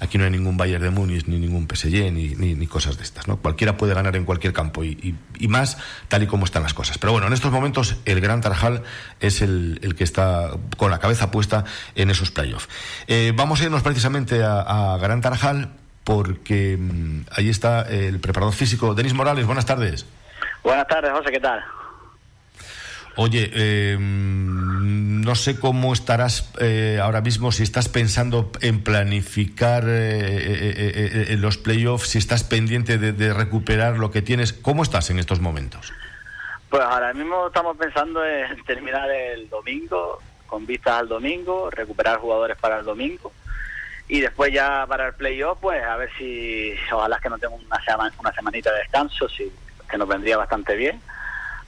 Aquí 0.00 0.16
no 0.16 0.24
hay 0.24 0.30
ningún 0.30 0.56
Bayern 0.56 0.82
de 0.82 0.90
Múnich, 0.90 1.26
ni 1.26 1.38
ningún 1.38 1.66
PSG, 1.68 2.12
ni, 2.12 2.66
cosas 2.66 2.96
de 2.96 3.02
estas, 3.02 3.26
¿no? 3.26 3.36
Cualquiera 3.38 3.76
puede 3.76 3.94
ganar 3.94 4.14
en 4.14 4.24
cualquier 4.24 4.52
campo 4.52 4.84
y, 4.84 5.16
más 5.48 5.76
tal 6.08 6.22
y 6.22 6.26
como 6.26 6.44
están 6.44 6.62
las 6.62 6.72
cosas. 6.72 6.98
Pero 6.98 7.12
bueno, 7.12 7.26
en 7.26 7.32
estos 7.32 7.50
momentos 7.50 7.96
el 8.04 8.20
Gran 8.20 8.40
Tarajal 8.40 8.84
es 9.18 9.42
el, 9.42 9.94
que 9.96 10.04
está 10.04 10.52
con 10.76 10.90
la 10.90 10.98
cabeza 10.98 11.30
puesta 11.30 11.64
en 11.96 12.10
esos 12.10 12.30
playoffs. 12.30 12.68
vamos 13.34 13.60
a 13.60 13.64
irnos 13.64 13.82
precisamente 13.82 14.42
a, 14.44 14.96
Gran 15.00 15.20
Tarajal 15.20 15.72
porque 16.04 16.76
mm, 16.78 17.22
ahí 17.36 17.48
está 17.48 17.82
el 17.82 18.20
preparador 18.20 18.54
físico, 18.54 18.94
Denis 18.94 19.14
Morales. 19.14 19.46
Buenas 19.46 19.66
tardes. 19.66 20.06
Buenas 20.62 20.86
tardes, 20.86 21.10
José, 21.12 21.30
¿qué 21.30 21.40
tal? 21.40 21.60
Oye, 23.16 23.50
eh, 23.52 23.96
no 23.98 25.34
sé 25.34 25.58
cómo 25.58 25.92
estarás 25.92 26.52
eh, 26.60 26.98
ahora 27.02 27.20
mismo, 27.20 27.52
si 27.52 27.62
estás 27.62 27.88
pensando 27.88 28.50
en 28.60 28.82
planificar 28.82 29.84
eh, 29.86 31.34
los 31.38 31.58
playoffs, 31.58 32.08
si 32.08 32.18
estás 32.18 32.44
pendiente 32.44 32.98
de, 32.98 33.34
recuperar 33.34 33.98
lo 33.98 34.10
que 34.10 34.22
tienes. 34.22 34.52
¿Cómo 34.52 34.82
estás 34.82 35.10
en 35.10 35.18
estos 35.18 35.40
momentos? 35.40 35.92
Pues 36.68 36.82
ahora 36.82 37.12
mismo 37.12 37.48
estamos 37.48 37.76
pensando 37.76 38.24
en 38.24 38.62
terminar 38.64 39.10
el 39.10 39.48
domingo, 39.48 40.18
con 40.46 40.66
vistas 40.66 41.00
al 41.00 41.08
domingo, 41.08 41.70
recuperar 41.70 42.18
jugadores 42.18 42.56
para 42.56 42.78
el 42.78 42.84
domingo 42.84 43.32
y 44.10 44.20
después 44.20 44.52
ya 44.52 44.84
para 44.88 45.06
el 45.06 45.14
playoff, 45.14 45.58
pues 45.60 45.82
a 45.84 45.96
ver 45.96 46.10
si, 46.18 46.74
ojalá 46.92 47.20
que 47.20 47.28
no 47.28 47.38
tengo 47.38 47.54
una, 47.54 47.80
semana, 47.84 48.12
una 48.18 48.32
semanita 48.32 48.72
de 48.72 48.78
descanso, 48.80 49.28
sí, 49.28 49.50
que 49.88 49.96
nos 49.96 50.08
vendría 50.08 50.36
bastante 50.36 50.74
bien. 50.74 51.00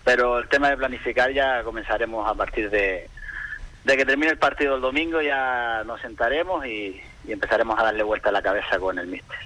Pero 0.04 0.38
el 0.38 0.49
tema 0.49 0.71
de 0.71 0.76
planificar 0.76 1.32
ya 1.32 1.62
comenzaremos 1.62 2.28
a 2.28 2.35
partir 2.35 2.71
de, 2.71 3.09
de 3.85 3.97
que 3.97 4.04
termine 4.04 4.32
el 4.32 4.38
partido 4.38 4.76
el 4.76 4.80
domingo, 4.80 5.21
ya 5.21 5.82
nos 5.87 6.00
sentaremos 6.00 6.66
y, 6.66 7.00
y 7.26 7.32
empezaremos 7.32 7.78
a 7.78 7.85
darle 7.85 8.02
vuelta 8.02 8.30
a 8.30 8.32
la 8.32 8.42
cabeza 8.42 8.78
con 8.78 8.99
el 8.99 9.06
míster. 9.06 9.38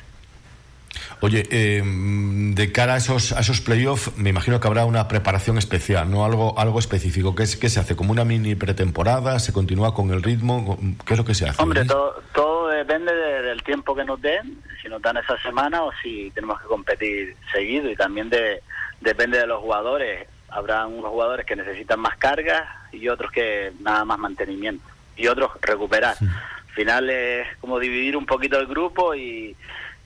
Oye, 1.20 1.46
eh, 1.50 1.82
de 1.84 2.72
cara 2.72 2.94
a 2.94 2.96
esos, 2.98 3.32
a 3.32 3.40
esos 3.40 3.60
playoffs, 3.60 4.16
me 4.16 4.30
imagino 4.30 4.60
que 4.60 4.66
habrá 4.66 4.84
una 4.84 5.08
preparación 5.08 5.56
especial, 5.56 6.10
¿no? 6.10 6.24
Algo, 6.24 6.58
algo 6.58 6.78
específico. 6.78 7.34
¿Qué, 7.34 7.44
es, 7.44 7.56
¿Qué 7.56 7.70
se 7.70 7.80
hace? 7.80 7.96
¿Como 7.96 8.12
una 8.12 8.24
mini 8.24 8.54
pretemporada? 8.54 9.38
¿Se 9.38 9.52
continúa 9.52 9.94
con 9.94 10.10
el 10.10 10.22
ritmo? 10.22 10.78
¿Qué 11.06 11.14
es 11.14 11.18
lo 11.18 11.24
que 11.24 11.34
se 11.34 11.48
hace? 11.48 11.62
Hombre, 11.62 11.84
todo, 11.84 12.22
todo 12.34 12.68
depende 12.68 13.14
del 13.14 13.62
tiempo 13.62 13.94
que 13.94 14.04
nos 14.04 14.20
den, 14.20 14.62
si 14.82 14.88
nos 14.88 15.00
dan 15.00 15.16
esa 15.16 15.40
semana 15.40 15.84
o 15.84 15.92
si 16.02 16.30
tenemos 16.34 16.60
que 16.60 16.66
competir 16.66 17.36
seguido. 17.50 17.90
Y 17.90 17.96
también 17.96 18.28
de, 18.28 18.62
depende 19.00 19.38
de 19.38 19.46
los 19.46 19.60
jugadores. 19.60 20.28
Habrá 20.48 20.86
unos 20.86 21.10
jugadores 21.10 21.46
que 21.46 21.56
necesitan 21.56 22.00
más 22.00 22.16
carga 22.16 22.88
y 22.92 23.08
otros 23.08 23.30
que 23.30 23.72
nada 23.80 24.04
más 24.04 24.18
mantenimiento. 24.18 24.84
Y 25.16 25.28
otros 25.28 25.52
recuperar. 25.60 26.16
Al 26.20 26.74
final 26.74 27.10
es 27.10 27.56
como 27.58 27.78
dividir 27.78 28.16
un 28.16 28.26
poquito 28.26 28.58
el 28.58 28.66
grupo 28.66 29.14
y 29.14 29.56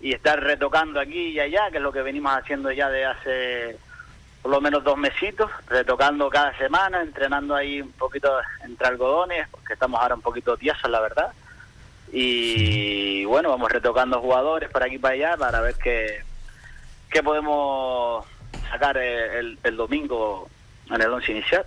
y 0.00 0.12
estar 0.12 0.40
retocando 0.40 0.98
aquí 0.98 1.28
y 1.28 1.40
allá, 1.40 1.70
que 1.70 1.76
es 1.76 1.82
lo 1.82 1.92
que 1.92 2.02
venimos 2.02 2.32
haciendo 2.32 2.72
ya 2.72 2.88
de 2.88 3.04
hace 3.04 3.78
por 4.42 4.50
lo 4.50 4.60
menos 4.60 4.82
dos 4.82 4.96
mesitos, 4.96 5.50
retocando 5.68 6.30
cada 6.30 6.56
semana, 6.56 7.02
entrenando 7.02 7.54
ahí 7.54 7.82
un 7.82 7.92
poquito 7.92 8.38
entre 8.64 8.86
algodones, 8.86 9.46
porque 9.50 9.74
estamos 9.74 10.00
ahora 10.00 10.14
un 10.14 10.22
poquito 10.22 10.56
tiesos, 10.56 10.90
la 10.90 11.00
verdad. 11.00 11.30
Y 12.10 13.22
bueno, 13.26 13.50
vamos 13.50 13.70
retocando 13.70 14.18
jugadores 14.18 14.70
por 14.70 14.82
aquí 14.82 14.94
y 14.94 14.98
para 14.98 15.14
allá 15.14 15.36
para 15.36 15.60
ver 15.60 15.74
qué, 15.74 16.22
qué 17.10 17.22
podemos 17.22 18.24
sacar 18.70 18.96
el, 18.96 19.58
el 19.62 19.76
domingo 19.76 20.48
en 20.90 21.00
el 21.02 21.08
once 21.08 21.32
inicial. 21.32 21.66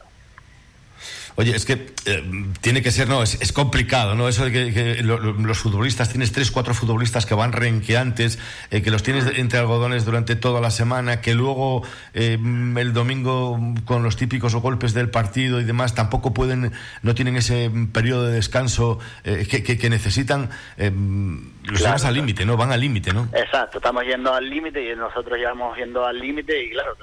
Oye, 1.35 1.55
es 1.55 1.65
que 1.65 1.93
eh, 2.05 2.23
tiene 2.61 2.83
que 2.83 2.91
ser, 2.91 3.09
no, 3.09 3.23
es, 3.23 3.51
complicado, 3.53 4.13
¿no? 4.13 4.27
Eso 4.27 4.45
de 4.45 4.51
que, 4.51 5.03
los 5.03 5.57
futbolistas, 5.57 6.09
tienes 6.09 6.31
tres, 6.31 6.51
cuatro 6.51 6.73
futbolistas 6.73 7.25
que 7.25 7.33
van 7.33 7.51
renqueantes, 7.51 8.37
eh, 8.69 8.81
que 8.81 8.91
los 8.91 9.01
tienes 9.01 9.25
entre 9.37 9.59
algodones 9.59 10.05
durante 10.05 10.35
toda 10.35 10.61
la 10.61 10.69
semana, 10.69 11.21
que 11.21 11.33
luego 11.33 11.83
eh, 12.13 12.33
el 12.33 12.93
domingo 12.93 13.59
con 13.85 14.03
los 14.03 14.15
típicos 14.15 14.55
golpes 14.55 14.93
del 14.93 15.09
partido 15.09 15.59
y 15.59 15.63
demás 15.63 15.95
tampoco 15.95 16.33
pueden, 16.33 16.71
no 17.01 17.15
tienen 17.15 17.35
ese 17.35 17.71
periodo 17.91 18.27
de 18.27 18.33
descanso 18.33 18.99
que, 19.23 19.89
necesitan. 19.89 20.49
los 20.77 21.81
claro, 21.81 22.05
al 22.05 22.13
límite, 22.13 22.45
¿no? 22.45 22.57
Van 22.57 22.71
al 22.71 22.79
límite, 22.79 23.11
¿no? 23.11 23.27
Exacto, 23.33 23.79
estamos 23.79 24.03
yendo 24.03 24.33
al 24.33 24.47
límite 24.47 24.91
y 24.91 24.95
nosotros 24.95 25.37
llevamos 25.37 25.77
yendo 25.77 26.05
al 26.05 26.19
límite 26.19 26.63
y 26.63 26.71
claro, 26.71 26.95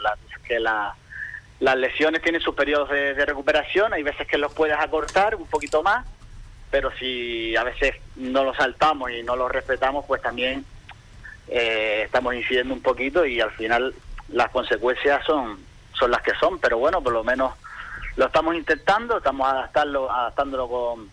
que 0.47 0.61
la 0.61 0.95
las 1.61 1.77
lesiones 1.77 2.23
tienen 2.23 2.41
sus 2.41 2.55
periodos 2.55 2.89
de, 2.89 3.25
recuperación, 3.25 3.93
hay 3.93 4.03
veces 4.03 4.27
que 4.27 4.39
los 4.39 4.53
puedes 4.53 4.77
acortar 4.79 5.37
un 5.37 5.47
poquito 5.47 5.83
más, 5.83 6.07
pero 6.71 6.91
si 6.99 7.55
a 7.55 7.65
veces 7.65 7.97
no 8.17 8.45
los 8.45 8.57
saltamos 8.57 9.11
y 9.11 9.23
no 9.23 9.37
los 9.37 9.51
respetamos, 9.53 10.07
pues 10.07 10.23
también 10.23 10.65
eh, 11.49 12.03
estamos 12.07 12.35
incidiendo 12.35 12.73
un 12.73 12.81
poquito 12.81 13.27
y 13.27 13.41
al 13.41 13.51
final 13.53 13.95
las 14.29 14.51
consecuencias 14.51 15.23
son, 15.27 15.59
son 15.93 16.11
las 16.11 16.23
que 16.23 16.33
son, 16.41 16.59
pero 16.59 16.79
bueno, 16.79 17.03
por 17.03 17.13
lo 17.13 17.23
menos 17.23 17.53
lo 18.17 18.27
estamos 18.27 18.55
intentando, 18.55 19.19
estamos 19.19 19.47
adaptarlo, 19.47 20.11
adaptándolo 20.11 20.67
con, 20.67 21.11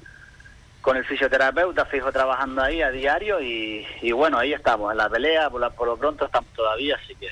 con 0.81 0.95
el 0.95 1.03
fisioterapeuta, 1.03 1.85
fijo 1.85 2.09
trabajando 2.13 2.63
ahí 2.63 2.81
a 2.81 2.89
diario 2.89 3.41
y, 3.41 4.11
bueno, 4.13 4.37
ahí 4.37 4.53
estamos, 4.53 4.93
en 4.93 4.97
la 4.97 5.09
pelea, 5.09 5.49
por, 5.49 5.69
por 5.73 5.87
lo 5.87 5.97
pronto 5.97 6.25
estamos 6.25 6.53
todavía, 6.53 6.97
así 7.03 7.13
que 7.15 7.27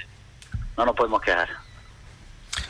no 0.75 0.85
nos 0.85 0.95
podemos 0.95 1.21
quejar. 1.21 1.64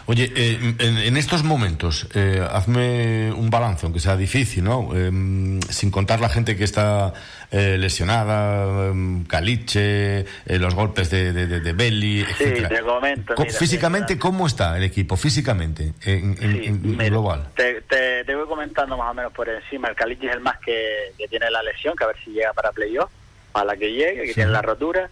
Oye, 0.08 0.32
eh, 0.36 0.76
en, 0.78 1.18
estos 1.18 1.44
momentos, 1.44 2.08
eh, 2.14 2.46
hazme 2.52 3.32
un 3.32 3.50
balance, 3.50 3.88
aunque 3.88 4.00
sea 4.00 4.16
difícil, 4.16 4.64
¿no? 4.64 4.96
Em, 4.96 5.60
sin 5.62 5.90
contar 5.90 6.20
la 6.20 6.30
gente 6.30 6.56
que 6.56 6.64
está 6.64 7.12
eh, 7.50 7.78
lesionada, 7.80 8.90
em, 8.90 9.26
Caliche, 9.26 10.26
los 10.46 10.76
golpes 10.76 11.10
de, 11.10 11.34
de, 11.34 11.60
de 11.60 11.74
Belli, 11.74 12.24
sí, 12.38 12.54
te 12.70 12.82
comento. 12.82 13.36
físicamente, 13.58 14.20
¿cómo 14.20 14.46
está 14.46 14.78
el 14.78 14.84
equipo? 14.84 15.18
Físicamente, 15.18 15.94
en, 16.04 16.98
global. 16.98 17.48
Te, 17.56 17.82
te, 17.82 18.36
voy 18.36 18.46
comentando 18.46 18.96
más 18.98 19.10
o 19.10 19.14
menos 19.16 19.34
por 19.34 19.50
encima. 19.50 19.88
El 19.88 19.96
Caliche 19.96 20.28
es 20.28 20.34
el 20.34 20.40
más 20.40 20.60
que, 20.60 21.14
tiene 21.30 21.50
la 21.50 21.64
lesión, 21.64 21.96
que 21.96 22.04
a 22.04 22.08
ver 22.08 22.18
si 22.24 22.30
llega 22.30 22.54
para 22.54 22.72
playoff, 22.72 23.10
para 23.52 23.66
la 23.66 23.76
que 23.76 23.92
llegue, 23.92 24.28
que 24.28 24.34
tiene 24.36 24.52
la 24.52 24.62
rotura. 24.62 25.10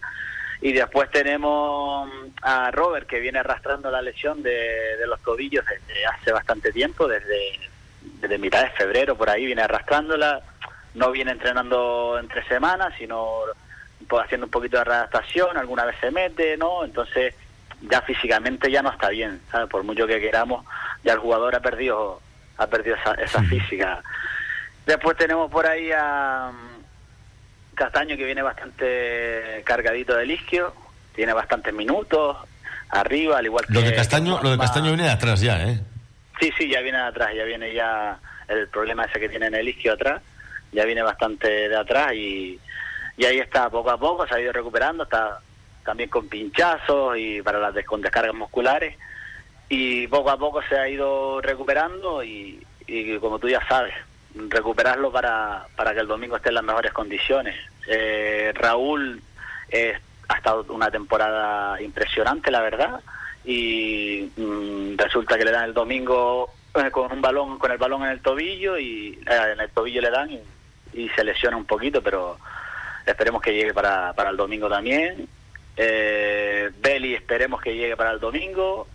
Y 0.60 0.72
después 0.72 1.10
tenemos 1.10 2.08
a 2.42 2.70
Robert, 2.70 3.06
que 3.06 3.20
viene 3.20 3.38
arrastrando 3.38 3.90
la 3.90 4.02
lesión 4.02 4.42
de, 4.42 4.96
los 5.06 5.20
tobillos 5.20 5.64
desde 5.66 6.06
hace 6.06 6.32
bastante 6.32 6.72
tiempo, 6.72 7.06
desde, 7.06 7.60
desde 8.20 8.38
mitad 8.38 8.62
de 8.62 8.70
febrero 8.70 9.16
por 9.16 9.28
ahí 9.28 9.46
viene 9.46 9.62
arrastrándola. 9.62 10.40
No 10.94 11.10
viene 11.10 11.32
entrenando 11.32 12.18
entre 12.20 12.46
semanas, 12.46 12.94
sino 12.96 13.40
haciendo 14.22 14.46
un 14.46 14.50
poquito 14.50 14.78
de 14.78 14.84
readaptación, 14.84 15.56
alguna 15.56 15.84
vez 15.84 15.96
se 16.00 16.10
mete, 16.10 16.56
¿no? 16.56 16.84
Entonces 16.84 17.34
ya 17.82 18.00
físicamente 18.02 18.70
ya 18.70 18.80
no 18.80 18.90
está 18.90 19.08
bien, 19.08 19.40
¿sabes? 19.50 19.68
Por 19.68 19.82
mucho 19.82 20.06
que 20.06 20.20
queramos, 20.20 20.64
ya 21.02 21.14
el 21.14 21.18
jugador 21.18 21.56
ha 21.56 21.60
perdido 21.60 22.20
ha 22.56 22.66
perdido 22.68 22.96
esa, 22.96 23.14
esa 23.14 23.42
física. 23.42 24.00
Después 24.86 25.16
tenemos 25.16 25.50
por 25.50 25.66
ahí 25.66 25.90
a 25.92 26.52
Castaño 27.74 28.16
que 28.16 28.24
viene 28.24 28.42
bastante 28.42 29.62
cargadito 29.64 30.16
del 30.16 30.30
isquio, 30.30 30.74
tiene 31.14 31.32
bastantes 31.32 31.72
minutos 31.72 32.36
arriba, 32.90 33.38
al 33.38 33.46
igual 33.46 33.66
que... 33.66 33.72
Lo 33.74 33.82
de 33.82 33.94
Castaño, 33.94 34.40
lo 34.42 34.50
de 34.50 34.58
Castaño 34.58 34.88
viene 34.88 35.04
de 35.04 35.10
atrás 35.10 35.40
ya, 35.40 35.62
¿eh? 35.64 35.80
Sí, 36.40 36.52
sí, 36.56 36.68
ya 36.68 36.80
viene 36.80 36.98
de 36.98 37.04
atrás, 37.04 37.30
ya 37.36 37.44
viene 37.44 37.72
ya 37.72 38.18
el 38.48 38.68
problema 38.68 39.04
ese 39.04 39.20
que 39.20 39.28
tiene 39.28 39.46
en 39.46 39.54
el 39.54 39.68
isquio 39.68 39.94
atrás, 39.94 40.22
ya 40.72 40.84
viene 40.84 41.02
bastante 41.02 41.68
de 41.68 41.76
atrás 41.76 42.12
y, 42.14 42.58
y 43.16 43.24
ahí 43.24 43.38
está 43.38 43.70
poco 43.70 43.90
a 43.90 43.98
poco, 43.98 44.26
se 44.26 44.34
ha 44.34 44.40
ido 44.40 44.52
recuperando, 44.52 45.04
está 45.04 45.40
también 45.84 46.08
con 46.08 46.28
pinchazos 46.28 47.16
y 47.16 47.42
para 47.42 47.58
las 47.58 47.84
con 47.84 48.00
descargas 48.00 48.34
musculares 48.34 48.96
y 49.68 50.06
poco 50.08 50.30
a 50.30 50.38
poco 50.38 50.62
se 50.68 50.76
ha 50.76 50.88
ido 50.88 51.40
recuperando 51.40 52.22
y, 52.22 52.64
y 52.86 53.18
como 53.18 53.38
tú 53.38 53.48
ya 53.48 53.66
sabes, 53.68 53.94
recuperarlo 54.34 55.12
para, 55.12 55.66
para 55.76 55.94
que 55.94 56.00
el 56.00 56.06
domingo 56.06 56.36
esté 56.36 56.48
en 56.50 56.56
las 56.56 56.64
mejores 56.64 56.92
condiciones. 56.92 57.56
Eh, 57.86 58.52
Raúl 58.54 59.22
ha 60.28 60.36
estado 60.36 60.64
una 60.68 60.90
temporada 60.90 61.80
impresionante, 61.80 62.50
la 62.50 62.60
verdad, 62.60 63.00
y 63.44 64.30
mm, 64.36 64.96
resulta 64.96 65.36
que 65.36 65.44
le 65.44 65.50
dan 65.50 65.64
el 65.64 65.74
domingo 65.74 66.50
eh, 66.74 66.90
con 66.90 67.12
un 67.12 67.20
balón, 67.20 67.58
con 67.58 67.70
el 67.70 67.78
balón 67.78 68.02
en 68.02 68.10
el 68.10 68.20
tobillo 68.20 68.78
y 68.78 69.18
eh, 69.26 69.52
en 69.52 69.60
el 69.60 69.70
tobillo 69.70 70.00
le 70.00 70.10
dan 70.10 70.30
y, 70.30 70.40
y, 70.94 71.08
se 71.10 71.24
lesiona 71.24 71.56
un 71.56 71.66
poquito, 71.66 72.02
pero 72.02 72.38
esperemos 73.06 73.42
que 73.42 73.54
llegue 73.54 73.74
para, 73.74 74.12
para 74.14 74.30
el 74.30 74.36
domingo 74.36 74.68
también. 74.68 75.28
Eh, 75.76 76.70
Beli 76.78 77.14
esperemos 77.14 77.60
que 77.60 77.74
llegue 77.74 77.96
para 77.96 78.12
el 78.12 78.20
domingo. 78.20 78.86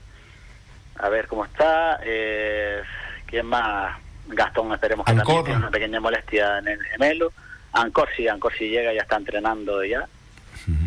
A 0.98 1.10
ver 1.10 1.28
cómo 1.28 1.46
está. 1.46 2.00
Eh, 2.04 2.82
¿Quién 3.26 3.46
más? 3.46 3.98
Gastón 4.30 4.72
esperemos 4.74 5.06
que 5.06 5.14
también 5.14 5.44
tiene 5.44 5.60
una 5.60 5.72
pequeña 5.72 6.00
molestia 6.00 6.60
en 6.60 6.68
el 6.70 6.84
gemelo. 6.84 7.32
Ancor 7.74 8.10
sí, 8.16 8.28
Ancor 8.28 8.54
sí 8.58 8.70
llega, 8.70 8.94
ya 8.94 9.02
está 9.02 9.18
entrenando 9.18 9.84
ya. 9.84 10.08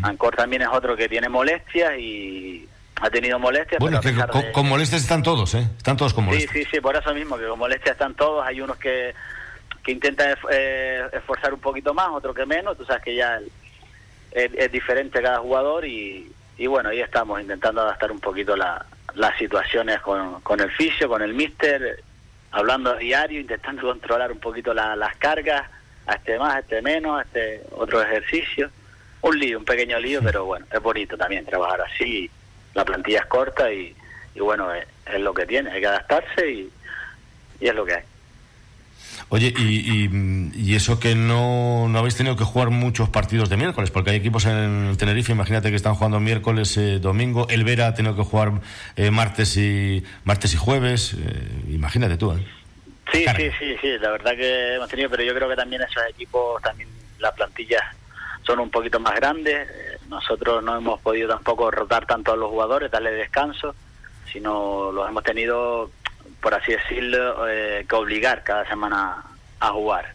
Ancor 0.01 0.35
también 0.35 0.61
es 0.61 0.69
otro 0.69 0.95
que 0.95 1.09
tiene 1.09 1.29
molestias 1.29 1.97
y 1.97 2.67
ha 3.01 3.09
tenido 3.09 3.39
molestias. 3.39 3.79
Bueno, 3.79 3.99
que 3.99 4.13
con, 4.53 4.67
molestias 4.67 5.01
están 5.01 5.23
todos, 5.23 5.55
¿eh? 5.55 5.67
Están 5.77 5.97
todos 5.97 6.13
con 6.13 6.25
molestias. 6.25 6.51
Sí, 6.53 6.63
sí, 6.63 6.69
sí, 6.73 6.81
por 6.81 6.95
eso 6.95 7.13
mismo, 7.13 7.37
que 7.37 7.45
con 7.47 7.59
molestias 7.59 7.93
están 7.93 8.13
todos. 8.15 8.45
Hay 8.45 8.61
unos 8.61 8.77
que, 8.77 9.13
que 9.83 9.91
intentan 9.91 10.35
eh, 10.51 11.03
esforzar 11.11 11.53
un 11.53 11.59
poquito 11.59 11.93
más, 11.93 12.09
otros 12.09 12.35
que 12.35 12.45
menos. 12.45 12.77
Tú 12.77 12.85
sabes 12.85 13.03
que 13.03 13.15
ya 13.15 13.39
es, 14.31 14.71
diferente 14.71 15.21
cada 15.21 15.39
jugador 15.39 15.85
y, 15.85 16.31
y, 16.57 16.67
bueno, 16.67 16.89
ahí 16.89 17.01
estamos 17.01 17.41
intentando 17.41 17.81
adaptar 17.81 18.11
un 18.11 18.19
poquito 18.19 18.55
la, 18.55 18.85
las 19.15 19.37
situaciones 19.37 19.99
con, 19.99 20.41
con 20.41 20.59
el 20.59 20.71
fisio, 20.71 21.09
con 21.09 21.21
el 21.21 21.33
mister, 21.33 22.03
hablando 22.53 22.91
a 22.91 22.95
diario, 22.95 23.41
intentando 23.41 23.81
controlar 23.89 24.31
un 24.31 24.39
poquito 24.39 24.73
las 24.73 25.15
cargas, 25.17 25.69
a 26.05 26.15
este 26.15 26.37
más, 26.37 26.55
a 26.55 26.59
este 26.59 26.81
menos, 26.81 27.19
a 27.19 27.23
este 27.23 27.61
otro 27.71 28.01
ejercicio. 28.01 28.69
Un 29.21 29.39
lío, 29.39 29.59
un 29.59 29.65
pequeño 29.65 29.99
lío, 29.99 30.21
pero 30.21 30.45
bueno, 30.45 30.65
es 30.71 30.81
bonito 30.81 31.17
también 31.17 31.45
trabajar 31.45 31.81
así. 31.81 32.29
La 32.73 32.83
plantilla 32.83 33.19
es 33.19 33.25
corta 33.27 33.71
y, 33.71 33.95
y 34.35 34.39
bueno, 34.39 34.73
es, 34.73 34.85
es, 35.05 35.21
lo 35.21 35.33
que 35.33 35.45
tiene, 35.45 35.71
hay 35.71 35.79
que 35.79 35.87
adaptarse 35.87 36.51
y, 36.51 36.71
y 37.59 37.67
es 37.67 37.75
lo 37.75 37.85
que 37.85 37.93
hay. 37.93 38.03
Oye, 39.33 39.51
y, 39.57 40.09
y, 40.53 40.75
eso 40.75 40.99
que 40.99 41.15
no, 41.15 41.87
no, 41.89 41.97
habéis 41.97 42.15
tenido 42.15 42.35
que 42.35 42.43
jugar 42.43 42.69
muchos 42.69 43.09
partidos 43.09 43.49
de 43.49 43.57
miércoles, 43.57 43.89
porque 43.89 44.11
hay 44.11 44.17
equipos 44.17 44.45
en 44.45 44.95
Tenerife, 44.95 45.31
imagínate 45.31 45.71
que 45.71 45.75
están 45.75 45.95
jugando 45.95 46.19
miércoles, 46.19 46.77
eh, 46.77 46.99
domingo, 46.99 47.47
el 47.49 47.63
Vera 47.63 47.87
ha 47.87 47.95
tenido 47.95 48.15
que 48.15 48.21
jugar 48.21 48.51
eh, 48.95 49.09
martes 49.09 49.57
y 49.57 50.03
martes 50.23 50.53
y 50.53 50.57
jueves, 50.57 51.15
eh, 51.15 51.49
imagínate 51.69 52.15
tú. 52.15 52.33
¿eh? 52.33 52.45
Sí, 53.11 53.25
sí, 53.35 53.49
sí, 53.57 53.75
sí, 53.81 53.97
la 53.97 54.11
verdad 54.11 54.35
que 54.35 54.75
hemos 54.75 54.87
tenido, 54.87 55.09
pero 55.09 55.23
yo 55.23 55.33
creo 55.33 55.49
que 55.49 55.55
también 55.55 55.81
esos 55.81 56.03
equipos, 56.11 56.61
también 56.61 56.89
las 57.17 57.33
plantillas 57.33 57.81
son 58.43 58.59
un 58.59 58.69
poquito 58.69 58.99
más 58.99 59.15
grandes, 59.15 59.67
nosotros 60.09 60.63
no 60.63 60.77
hemos 60.77 61.01
podido 61.01 61.29
tampoco 61.29 61.71
rotar 61.71 62.05
tanto 62.05 62.33
a 62.33 62.37
los 62.37 62.51
jugadores, 62.51 62.91
darle 62.91 63.09
descanso, 63.09 63.73
sino 64.31 64.91
los 64.91 65.09
hemos 65.09 65.23
tenido 65.23 65.89
por 66.43 66.53
así 66.53 66.73
decirlo, 66.73 67.47
eh, 67.47 67.85
que 67.87 67.95
obligar 67.95 68.43
cada 68.43 68.67
semana 68.67 69.23
a 69.61 69.69
jugar. 69.69 70.13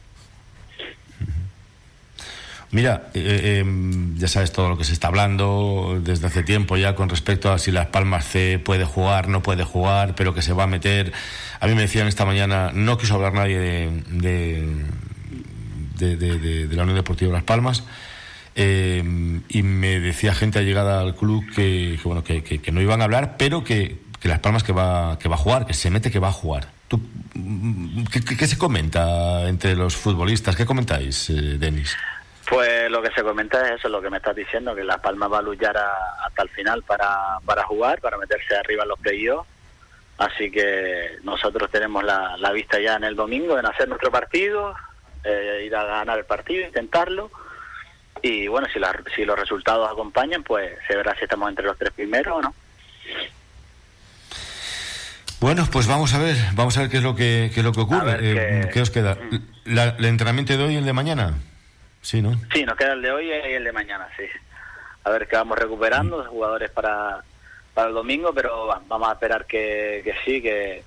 Mira, 2.71 3.09
eh, 3.15 3.63
eh, 3.65 3.65
ya 4.17 4.29
sabes 4.29 4.53
todo 4.53 4.69
lo 4.69 4.77
que 4.77 4.85
se 4.85 4.93
está 4.93 5.09
hablando 5.09 5.99
desde 6.03 6.27
hace 6.27 6.43
tiempo 6.43 6.77
ya 6.77 6.95
con 6.95 7.09
respecto 7.09 7.51
a 7.51 7.59
si 7.59 7.73
Las 7.73 7.87
Palmas 7.87 8.27
C 8.27 8.61
puede 8.63 8.85
jugar, 8.85 9.29
no 9.29 9.43
puede 9.43 9.65
jugar, 9.65 10.15
pero 10.15 10.35
que 10.35 10.43
se 10.43 10.53
va 10.53 10.65
a 10.65 10.67
meter. 10.67 11.15
A 11.61 11.67
mí 11.67 11.75
me 11.75 11.81
decían 11.81 12.07
esta 12.07 12.27
mañana, 12.27 12.73
no 12.75 12.99
quiso 12.99 13.15
hablar 13.15 13.33
nadie 13.33 13.59
de, 13.59 14.85
de, 15.97 16.17
de, 16.17 16.77
la 16.77 16.83
Unión 16.83 16.97
Deportiva 16.97 17.33
Las 17.33 17.43
Palmas. 17.43 17.85
y 18.55 19.63
me 19.63 19.99
decía 20.01 20.35
gente 20.35 20.59
allegada 20.59 21.01
al 21.01 21.15
club 21.15 21.47
que, 21.55 21.99
bueno 22.05 22.23
que, 22.23 22.61
no 22.71 22.83
iban 22.83 23.01
a 23.01 23.05
hablar, 23.05 23.37
pero 23.39 23.65
que, 23.65 23.97
que 24.21 24.29
Las 24.29 24.41
Palmas 24.41 24.63
que 24.63 24.73
va, 24.73 25.19
que 25.19 25.29
va 25.29 25.37
a 25.37 25.39
jugar, 25.39 25.67
que 25.67 25.75
se 25.75 25.91
mete 25.91 26.11
que 26.11 26.19
va 26.19 26.29
a 26.29 26.33
jugar. 26.33 26.69
¿Tú, 26.89 27.01
qué, 28.11 28.47
se 28.47 28.59
comenta 28.59 29.49
entre 29.49 29.77
los 29.77 29.97
futbolistas? 29.97 30.57
¿Qué 30.57 30.65
comentáis, 30.65 31.31
eh, 31.31 31.59
Denis? 31.59 31.97
Pues 32.49 32.91
lo 32.91 33.03
que 33.03 33.11
se 33.11 33.23
comenta 33.23 33.67
es 33.67 33.79
eso, 33.79 33.89
lo 33.89 34.01
que 34.01 34.09
me 34.09 34.17
estás 34.17 34.35
diciendo, 34.35 34.75
que 34.75 34.83
Las 34.83 35.01
Palmas 35.01 35.31
va 35.31 35.39
a 35.39 35.43
luchar 35.43 35.77
hasta 35.77 36.43
el 36.43 36.49
final 36.49 36.83
para, 36.83 37.39
para 37.45 37.65
jugar, 37.65 38.01
para 38.01 38.17
meterse 38.17 38.57
arriba 38.57 38.85
en 38.85 38.89
los 38.89 38.99
playoffs. 38.99 39.49
Así 40.17 40.51
que 40.51 41.19
nosotros 41.23 41.71
tenemos 41.71 42.03
la, 42.03 42.37
la, 42.39 42.51
vista 42.51 42.81
ya 42.81 42.97
en 42.97 43.05
el 43.05 43.15
domingo 43.15 43.57
en 43.57 43.67
hacer 43.67 43.87
nuestro 43.87 44.11
partido, 44.11 44.75
eh, 45.23 45.63
ir 45.67 45.77
a 45.77 45.85
ganar 45.85 46.19
el 46.19 46.25
partido, 46.25 46.67
intentarlo. 46.67 47.31
Y 48.21 48.49
bueno, 48.49 48.67
si, 48.73 48.81
la, 48.81 49.01
si 49.15 49.25
los 49.25 49.39
resultados 49.39 49.89
acompañan, 49.89 50.43
pues 50.43 50.73
se 50.89 50.97
verá 50.97 51.15
si 51.15 51.25
estamos 51.25 51.49
entre 51.49 51.67
los 51.67 51.79
tres 51.79 51.93
primeros 51.93 52.39
o 52.39 52.43
no. 52.43 52.55
Bueno, 55.41 55.65
pues 55.71 55.87
vamos 55.87 56.15
a 56.15 56.19
ver, 56.19 56.37
vamos 56.55 56.77
a 56.77 56.81
ver 56.81 56.91
qué 56.91 56.97
es 56.97 57.03
lo 57.03 57.15
que, 57.15 57.51
qué 57.55 57.61
es 57.61 57.65
lo 57.65 57.73
que 57.73 57.81
ocurre. 57.81 58.19
Eh, 58.21 58.71
qué... 58.73 58.81
os 58.81 58.91
queda? 58.91 59.17
La, 59.65 59.95
¿El 59.97 60.05
entrenamiento 60.07 60.57
de 60.57 60.65
hoy 60.65 60.75
y 60.75 60.77
el 60.79 60.85
de 60.85 60.93
mañana? 60.93 61.35
Sí, 62.03 62.21
¿no? 62.21 62.33
Sí, 62.53 62.65
nos 62.65 62.77
queda 62.77 62.95
el 62.95 63.03
de 63.03 63.13
hoy 63.13 63.27
y 63.29 63.53
el 63.53 63.63
de 63.63 63.73
mañana, 63.73 64.09
sí. 64.17 64.25
A 65.05 65.11
ver 65.11 65.29
qué 65.29 65.37
vamos 65.37 65.57
recuperando, 65.57 66.23
de 66.23 66.29
jugadores 66.29 66.71
para, 66.71 67.23
para 67.73 67.89
el 67.89 67.95
domingo, 67.95 68.33
pero 68.33 68.67
vamos 68.89 69.09
a 69.09 69.13
esperar 69.13 69.47
que, 69.47 70.01
que 70.03 70.15
sí, 70.25 70.43
que, 70.43 70.83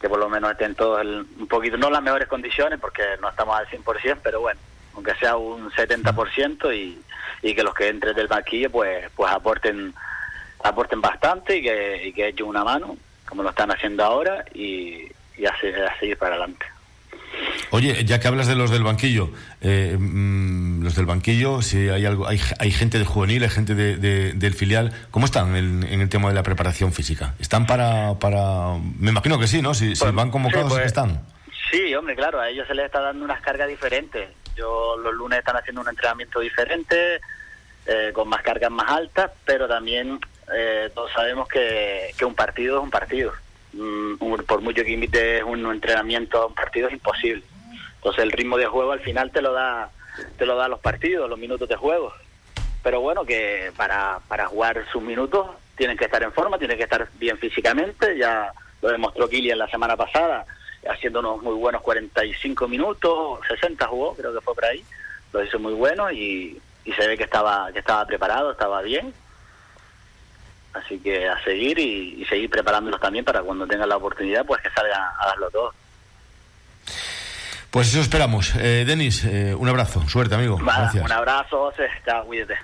que 0.00 0.08
por 0.08 0.20
lo 0.20 0.28
menos 0.28 0.52
estén 0.52 0.76
todos 0.76 1.04
un 1.04 1.48
poquito, 1.48 1.76
no 1.76 1.90
las 1.90 2.02
mejores 2.02 2.28
condiciones, 2.28 2.78
porque 2.78 3.02
no 3.20 3.28
estamos 3.28 3.58
al 3.58 3.66
100%, 3.66 4.18
pero 4.22 4.40
bueno, 4.40 4.60
aunque 4.94 5.14
sea 5.16 5.36
un 5.36 5.68
70% 5.68 6.72
y, 6.76 7.00
y 7.42 7.54
que 7.54 7.62
los 7.64 7.74
que 7.74 7.88
entren 7.88 8.14
del 8.14 8.28
banquillo 8.28 8.70
pues 8.70 9.08
pues 9.16 9.32
aporten 9.32 9.94
aporten 10.62 11.00
bastante 11.00 11.56
y 11.56 11.62
que, 11.62 12.08
y 12.08 12.12
que 12.12 12.28
echen 12.28 12.46
una 12.46 12.62
mano 12.64 12.96
como 13.30 13.42
lo 13.42 13.50
están 13.50 13.70
haciendo 13.70 14.04
ahora 14.04 14.44
y, 14.52 15.10
y 15.38 15.46
a, 15.46 15.54
seguir 15.98 16.18
para 16.18 16.34
adelante. 16.34 16.66
Oye, 17.70 18.04
ya 18.04 18.18
que 18.18 18.28
hablas 18.28 18.48
de 18.48 18.56
los 18.56 18.70
del 18.70 18.82
banquillo, 18.82 19.30
eh, 19.60 19.96
mm, 19.98 20.82
los 20.82 20.96
del 20.96 21.06
banquillo, 21.06 21.62
si 21.62 21.88
hay 21.88 22.04
algo, 22.04 22.26
hay, 22.26 22.40
hay 22.58 22.70
gente 22.72 22.98
de 22.98 23.04
juvenil, 23.04 23.42
hay 23.44 23.48
gente 23.48 23.74
de, 23.74 24.32
del 24.32 24.54
filial, 24.54 24.92
¿cómo 25.10 25.26
están 25.26 25.56
en, 25.56 25.84
el 25.84 26.08
tema 26.08 26.28
de 26.28 26.34
la 26.34 26.42
preparación 26.42 26.92
física? 26.92 27.34
¿Están 27.38 27.66
para, 27.66 28.14
para, 28.18 28.76
me 28.98 29.10
imagino 29.10 29.38
que 29.38 29.46
sí, 29.46 29.62
¿no? 29.62 29.72
Si, 29.72 29.94
pues, 29.94 30.12
van 30.12 30.30
convocados, 30.30 30.72
pues, 30.72 30.84
están. 30.84 31.24
Sí, 31.70 31.94
hombre, 31.94 32.16
claro, 32.16 32.40
a 32.40 32.48
ellos 32.50 32.66
se 32.66 32.74
les 32.74 32.86
está 32.86 33.00
dando 33.00 33.24
unas 33.24 33.40
cargas 33.40 33.68
diferentes. 33.68 34.28
Yo 34.56 34.96
los 34.96 35.14
lunes 35.14 35.38
están 35.38 35.56
haciendo 35.56 35.82
un 35.82 35.88
entrenamiento 35.88 36.40
diferente, 36.40 37.20
eh, 37.86 38.10
con 38.12 38.28
más 38.28 38.42
cargas 38.42 38.72
más 38.72 38.90
altas, 38.90 39.30
pero 39.44 39.68
también 39.68 40.18
eh, 40.54 40.90
todos 40.94 41.12
sabemos 41.12 41.48
que, 41.48 42.10
que, 42.16 42.24
un 42.24 42.34
partido 42.34 42.78
es 42.78 42.82
un 42.82 42.90
partido. 42.90 43.32
Mm, 43.72 44.16
por 44.46 44.60
mucho 44.60 44.82
que 44.82 44.90
invites 44.90 45.42
un 45.44 45.64
entrenamiento 45.70 46.48
un 46.48 46.54
partido 46.54 46.88
es 46.88 46.94
imposible. 46.94 47.42
Entonces 47.96 48.24
el 48.24 48.32
ritmo 48.32 48.56
de 48.56 48.66
juego 48.66 48.92
al 48.92 49.00
final 49.00 49.30
te 49.30 49.42
lo 49.42 49.52
da 49.52 49.90
te 50.36 50.46
lo 50.46 50.56
da 50.56 50.68
los 50.68 50.80
partidos, 50.80 51.28
los 51.28 51.38
minutos 51.38 51.68
de 51.68 51.76
juego. 51.76 52.12
Pero 52.82 53.00
bueno, 53.00 53.24
que 53.24 53.72
para, 53.76 54.20
para 54.26 54.46
jugar 54.46 54.84
sus 54.92 55.02
minutos 55.02 55.48
tienen 55.76 55.96
que 55.96 56.06
estar 56.06 56.22
en 56.22 56.32
forma, 56.32 56.58
tienen 56.58 56.76
que 56.76 56.84
estar 56.84 57.08
bien 57.14 57.38
físicamente. 57.38 58.16
Ya 58.18 58.52
lo 58.82 58.88
demostró 58.90 59.28
Kilian 59.28 59.58
la 59.58 59.68
semana 59.68 59.96
pasada, 59.96 60.46
haciendo 60.88 61.20
unos 61.20 61.42
muy 61.42 61.54
buenos 61.54 61.82
45 61.82 62.68
minutos, 62.68 63.40
60 63.48 63.86
jugó, 63.86 64.14
creo 64.14 64.34
que 64.34 64.40
fue 64.40 64.54
por 64.54 64.64
ahí. 64.64 64.82
Lo 65.32 65.44
hizo 65.44 65.58
muy 65.58 65.74
bueno 65.74 66.10
y, 66.10 66.60
y 66.84 66.92
se 66.92 67.06
ve 67.06 67.16
que 67.16 67.24
estaba, 67.24 67.70
que 67.72 67.78
estaba 67.78 68.04
preparado, 68.06 68.50
estaba 68.50 68.82
bien 68.82 69.12
Así 70.72 70.98
que 70.98 71.28
a 71.28 71.42
seguir 71.42 71.78
y, 71.78 72.24
seguir 72.26 72.48
preparándolos 72.48 73.00
también 73.00 73.24
para 73.24 73.42
cuando 73.42 73.66
tengan 73.66 73.88
la 73.88 73.96
oportunidad, 73.96 74.46
pues 74.46 74.62
que 74.62 74.70
salgan 74.70 75.00
a 75.00 75.26
darlo 75.26 75.50
todo. 75.50 75.74
Pues 77.70 77.88
eso 77.88 78.00
esperamos. 78.00 78.54
Eh, 78.56 78.84
Denis, 78.86 79.24
eh, 79.24 79.54
un 79.54 79.68
abrazo. 79.68 80.06
Suerte, 80.08 80.34
amigo. 80.34 80.56
Gracias. 80.56 81.04
Un 81.04 81.12
abrazo, 81.12 81.70
José. 81.70 81.88
Chao, 82.04 82.24
cuídate. 82.24 82.56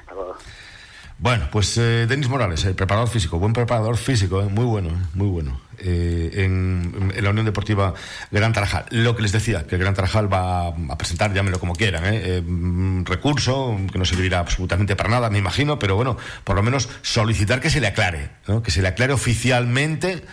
Bueno, 1.19 1.49
pues 1.51 1.79
eh, 1.79 2.07
Denis 2.07 2.29
Morales, 2.29 2.65
el 2.67 2.75
preparador 2.75 3.09
físico, 3.09 3.39
buen 3.39 3.55
preparador 3.55 3.97
físico, 3.97 4.43
eh, 4.43 4.47
muy 4.51 4.65
bueno, 4.67 4.91
eh, 4.91 5.07
muy 5.15 5.29
bueno. 5.29 5.61
Eh, 5.79 6.45
en, 6.45 7.13
la 7.21 7.31
Unión 7.31 7.45
Deportiva 7.45 7.93
Gran 8.31 8.53
Tarajal. 8.53 8.87
Lo 8.91 9.15
que 9.15 9.23
les 9.23 9.33
decía, 9.33 9.67
que 9.67 9.77
Gran 9.77 9.95
Tarajal 9.95 10.33
va 10.33 10.69
a 10.69 10.99
presentar, 10.99 11.35
llámelo 11.35 11.59
como 11.61 11.75
quieran, 11.75 12.05
¿eh? 12.07 12.21
Eh, 12.25 12.43
recurso 13.05 13.79
que 13.93 13.99
no 13.99 14.05
servirá 14.05 14.39
absolutamente 14.41 14.97
para 14.97 15.11
nada, 15.11 15.29
me 15.29 15.39
imagino, 15.39 15.79
pero 15.79 15.97
bueno, 15.97 16.17
por 16.45 16.57
lo 16.57 16.63
menos 16.63 16.89
solicitar 17.03 17.61
que 17.61 17.71
se 17.71 17.81
le 17.81 17.89
aclare, 17.89 18.31
¿no? 18.49 18.63
que 18.63 18.71
se 18.71 18.81
le 18.81 18.89
aclare 18.89 19.13
oficialmente. 19.13 20.25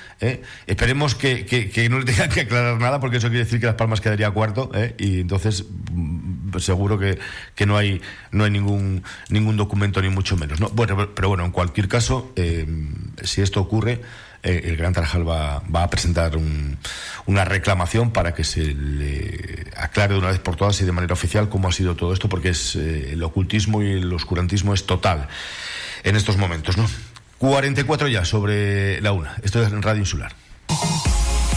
Esperemos 0.65 1.15
que, 1.15 1.45
que, 1.45 1.69
que, 1.69 1.89
no 1.89 1.99
le 1.99 2.05
tengan 2.05 2.29
que 2.29 2.41
aclarar 2.41 2.79
nada, 2.79 2.99
porque 2.99 3.17
eso 3.17 3.27
quiere 3.27 3.43
decir 3.43 3.59
que 3.59 3.65
Las 3.65 3.75
Palmas 3.75 3.99
quedaría 3.99 4.31
cuarto, 4.31 4.71
y 4.97 5.21
entonces 5.21 5.65
mm, 5.91 6.57
seguro 6.59 6.97
que, 6.97 7.19
que 7.55 7.65
no 7.65 7.77
hay 7.77 8.01
no 8.31 8.45
hay 8.45 8.51
ningún 8.51 9.03
ningún 9.29 9.57
documento 9.57 10.01
ni 10.01 10.09
mucho 10.09 10.37
menos. 10.37 10.59
¿no? 10.59 10.69
Bueno, 10.69 11.09
pero 11.13 11.27
bueno, 11.27 11.43
en 11.43 11.51
cualquier 11.51 11.87
caso, 11.87 12.33
si 13.23 13.41
esto 13.41 13.59
ocurre 13.59 14.01
eh, 14.43 14.61
el 14.65 14.77
Gran 14.77 14.93
Tarajal 14.93 15.27
va, 15.27 15.63
va 15.73 15.83
a 15.83 15.89
presentar 15.89 16.37
un, 16.37 16.77
una 17.25 17.45
reclamación 17.45 18.11
para 18.11 18.33
que 18.33 18.43
se 18.43 18.61
le 18.61 19.67
aclare 19.77 20.13
de 20.13 20.19
una 20.19 20.29
vez 20.29 20.39
por 20.39 20.55
todas 20.55 20.79
y 20.81 20.85
de 20.85 20.91
manera 20.91 21.13
oficial 21.13 21.49
cómo 21.49 21.69
ha 21.69 21.71
sido 21.71 21.95
todo 21.95 22.13
esto, 22.13 22.29
porque 22.29 22.49
es 22.49 22.75
eh, 22.75 23.13
el 23.13 23.23
ocultismo 23.23 23.81
y 23.81 23.91
el 23.91 24.11
oscurantismo 24.13 24.73
es 24.73 24.85
total 24.85 25.27
en 26.03 26.15
estos 26.15 26.37
momentos, 26.37 26.77
¿no? 26.77 26.87
44 27.37 28.07
ya 28.07 28.25
sobre 28.25 29.01
la 29.01 29.11
una. 29.11 29.35
Esto 29.43 29.61
es 29.61 29.71
en 29.71 29.81
Radio 29.81 29.99
Insular. 30.01 30.33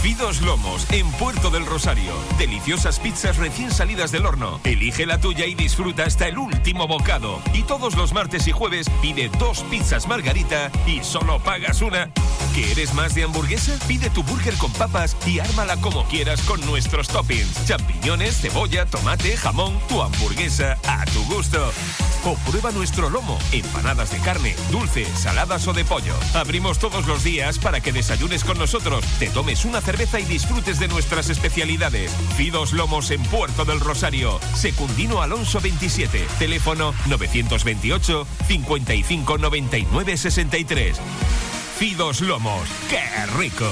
Fidos 0.01 0.41
Lomos, 0.41 0.85
en 0.91 1.11
Puerto 1.13 1.49
del 1.49 1.65
Rosario. 1.65 2.13
Deliciosas 2.37 2.99
pizzas 2.99 3.37
recién 3.37 3.71
salidas 3.71 4.11
del 4.11 4.25
horno. 4.25 4.61
Elige 4.63 5.05
la 5.05 5.19
tuya 5.19 5.45
y 5.45 5.53
disfruta 5.53 6.05
hasta 6.05 6.27
el 6.27 6.37
último 6.37 6.87
bocado. 6.87 7.41
Y 7.53 7.63
todos 7.63 7.95
los 7.95 8.13
martes 8.13 8.47
y 8.47 8.51
jueves 8.51 8.89
pide 9.01 9.29
dos 9.37 9.63
pizzas 9.69 10.07
margarita 10.07 10.71
y 10.85 11.03
solo 11.03 11.39
pagas 11.39 11.81
una. 11.81 12.09
¿Quieres 12.53 12.93
más 12.93 13.15
de 13.15 13.23
hamburguesa? 13.23 13.77
Pide 13.87 14.09
tu 14.09 14.23
burger 14.23 14.55
con 14.55 14.71
papas 14.73 15.17
y 15.25 15.39
ármala 15.39 15.77
como 15.77 16.05
quieras 16.05 16.41
con 16.43 16.65
nuestros 16.65 17.07
toppings. 17.07 17.65
Champiñones, 17.65 18.39
cebolla, 18.39 18.85
tomate, 18.85 19.35
jamón, 19.35 19.77
tu 19.89 20.01
hamburguesa 20.01 20.77
a 20.87 21.05
tu 21.05 21.23
gusto. 21.25 21.71
O 22.23 22.35
prueba 22.49 22.71
nuestro 22.71 23.09
lomo, 23.09 23.37
empanadas 23.51 24.11
de 24.11 24.17
carne, 24.19 24.55
dulce, 24.71 25.05
saladas 25.15 25.67
o 25.67 25.73
de 25.73 25.85
pollo. 25.85 26.13
Abrimos 26.33 26.79
todos 26.79 27.05
los 27.07 27.23
días 27.23 27.59
para 27.59 27.79
que 27.79 27.93
desayunes 27.93 28.43
con 28.43 28.57
nosotros, 28.57 29.05
te 29.19 29.27
tomes 29.27 29.63
una 29.65 29.79
cerveza 29.81 29.96
y 29.97 30.25
disfrutes 30.25 30.77
de 30.79 30.87
nuestras 30.87 31.29
especialidades. 31.29 32.11
Fidos 32.35 32.71
Lomos 32.71 33.09
en 33.09 33.21
Puerto 33.23 33.65
del 33.65 33.79
Rosario. 33.79 34.39
Secundino 34.53 35.23
Alonso 35.23 35.59
27. 35.59 36.23
Teléfono 36.37 36.93
928 37.07 38.27
55 38.47 39.37
99 39.39 40.17
63. 40.17 40.97
Fidos 41.79 42.21
Lomos. 42.21 42.69
¡Qué 42.89 43.01
rico! 43.37 43.67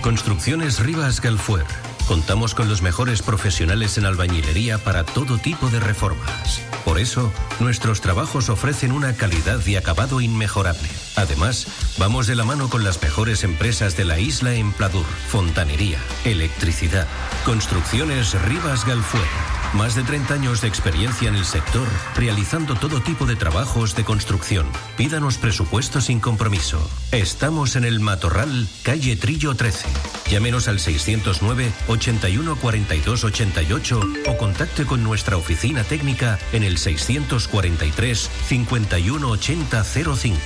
Construcciones 0.00 0.80
Rivas 0.80 1.20
Galfuer. 1.20 1.66
Contamos 2.06 2.54
con 2.54 2.68
los 2.68 2.82
mejores 2.82 3.22
profesionales 3.22 3.96
en 3.96 4.04
albañilería 4.04 4.76
para 4.78 5.04
todo 5.04 5.38
tipo 5.38 5.70
de 5.70 5.80
reformas. 5.80 6.60
Por 6.84 6.98
eso, 6.98 7.32
nuestros 7.60 8.02
trabajos 8.02 8.50
ofrecen 8.50 8.92
una 8.92 9.14
calidad 9.16 9.64
y 9.66 9.76
acabado 9.76 10.20
inmejorable. 10.20 10.88
Además, 11.16 11.66
vamos 11.96 12.26
de 12.26 12.36
la 12.36 12.44
mano 12.44 12.68
con 12.68 12.84
las 12.84 13.00
mejores 13.02 13.42
empresas 13.42 13.96
de 13.96 14.04
la 14.04 14.18
isla 14.18 14.54
en 14.54 14.72
Pladur, 14.72 15.06
fontanería, 15.28 15.98
electricidad. 16.26 17.06
Construcciones 17.46 18.34
Rivas 18.42 18.84
Galfuer. 18.84 19.53
Más 19.74 19.96
de 19.96 20.04
30 20.04 20.34
años 20.34 20.60
de 20.60 20.68
experiencia 20.68 21.28
en 21.28 21.34
el 21.34 21.44
sector, 21.44 21.88
realizando 22.14 22.76
todo 22.76 23.00
tipo 23.00 23.26
de 23.26 23.34
trabajos 23.34 23.96
de 23.96 24.04
construcción. 24.04 24.66
Pídanos 24.96 25.36
presupuesto 25.36 26.00
sin 26.00 26.20
compromiso. 26.20 26.78
Estamos 27.10 27.74
en 27.74 27.84
el 27.84 27.98
Matorral, 27.98 28.68
calle 28.84 29.16
Trillo 29.16 29.56
13. 29.56 29.88
Llámenos 30.30 30.68
al 30.68 30.78
609 30.78 31.72
81 31.88 32.56
42 32.56 33.24
88 33.24 34.00
o 34.28 34.36
contacte 34.36 34.86
con 34.86 35.02
nuestra 35.02 35.36
oficina 35.36 35.82
técnica 35.82 36.38
en 36.52 36.62
el 36.62 36.78
643 36.78 38.30
51 38.46 39.28
80 39.28 39.84
05. 39.84 40.38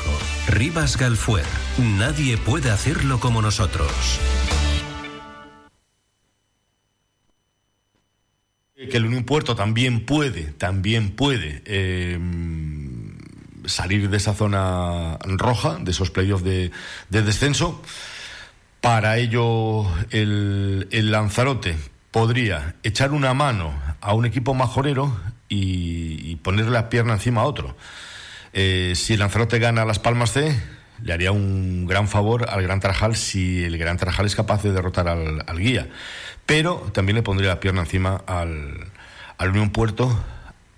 Rivas 0.48 0.96
Galfuer. 0.96 1.44
Nadie 1.76 2.38
puede 2.38 2.70
hacerlo 2.70 3.20
como 3.20 3.42
nosotros. 3.42 3.90
Que 8.86 8.96
el 8.96 9.06
Unión 9.06 9.24
Puerto 9.24 9.56
también 9.56 10.06
puede, 10.06 10.52
también 10.52 11.10
puede 11.10 11.62
eh, 11.64 12.16
salir 13.64 14.08
de 14.08 14.16
esa 14.16 14.34
zona 14.34 15.18
roja, 15.24 15.78
de 15.80 15.90
esos 15.90 16.10
playoffs 16.10 16.44
de, 16.44 16.70
de, 17.10 17.22
descenso. 17.22 17.82
Para 18.80 19.18
ello, 19.18 19.84
el, 20.10 20.86
Lanzarote 21.10 21.76
podría 22.12 22.76
echar 22.84 23.10
una 23.10 23.34
mano 23.34 23.74
a 24.00 24.14
un 24.14 24.26
equipo 24.26 24.54
majorero 24.54 25.20
y, 25.48 26.30
y 26.30 26.36
ponerle 26.36 26.70
la 26.70 26.88
pierna 26.88 27.14
encima 27.14 27.40
a 27.40 27.46
otro. 27.46 27.76
Eh, 28.52 28.92
si 28.94 29.14
el 29.14 29.18
Lanzarote 29.18 29.58
gana 29.58 29.84
Las 29.84 29.98
Palmas 29.98 30.32
C, 30.32 30.56
le 31.02 31.12
haría 31.12 31.32
un 31.32 31.86
gran 31.86 32.06
favor 32.06 32.48
al 32.48 32.62
Gran 32.62 32.78
Tarajal 32.78 33.16
si 33.16 33.64
el 33.64 33.76
Gran 33.76 33.96
Tarajal 33.96 34.26
es 34.26 34.36
capaz 34.36 34.62
de 34.62 34.72
derrotar 34.72 35.08
al, 35.08 35.42
al 35.46 35.58
guía 35.58 35.88
pero 36.48 36.76
también 36.94 37.14
le 37.16 37.22
pondría 37.22 37.50
la 37.50 37.60
pierna 37.60 37.82
encima 37.82 38.22
al, 38.26 38.86
al 39.36 39.50
Unión 39.50 39.68
Puerto, 39.68 40.18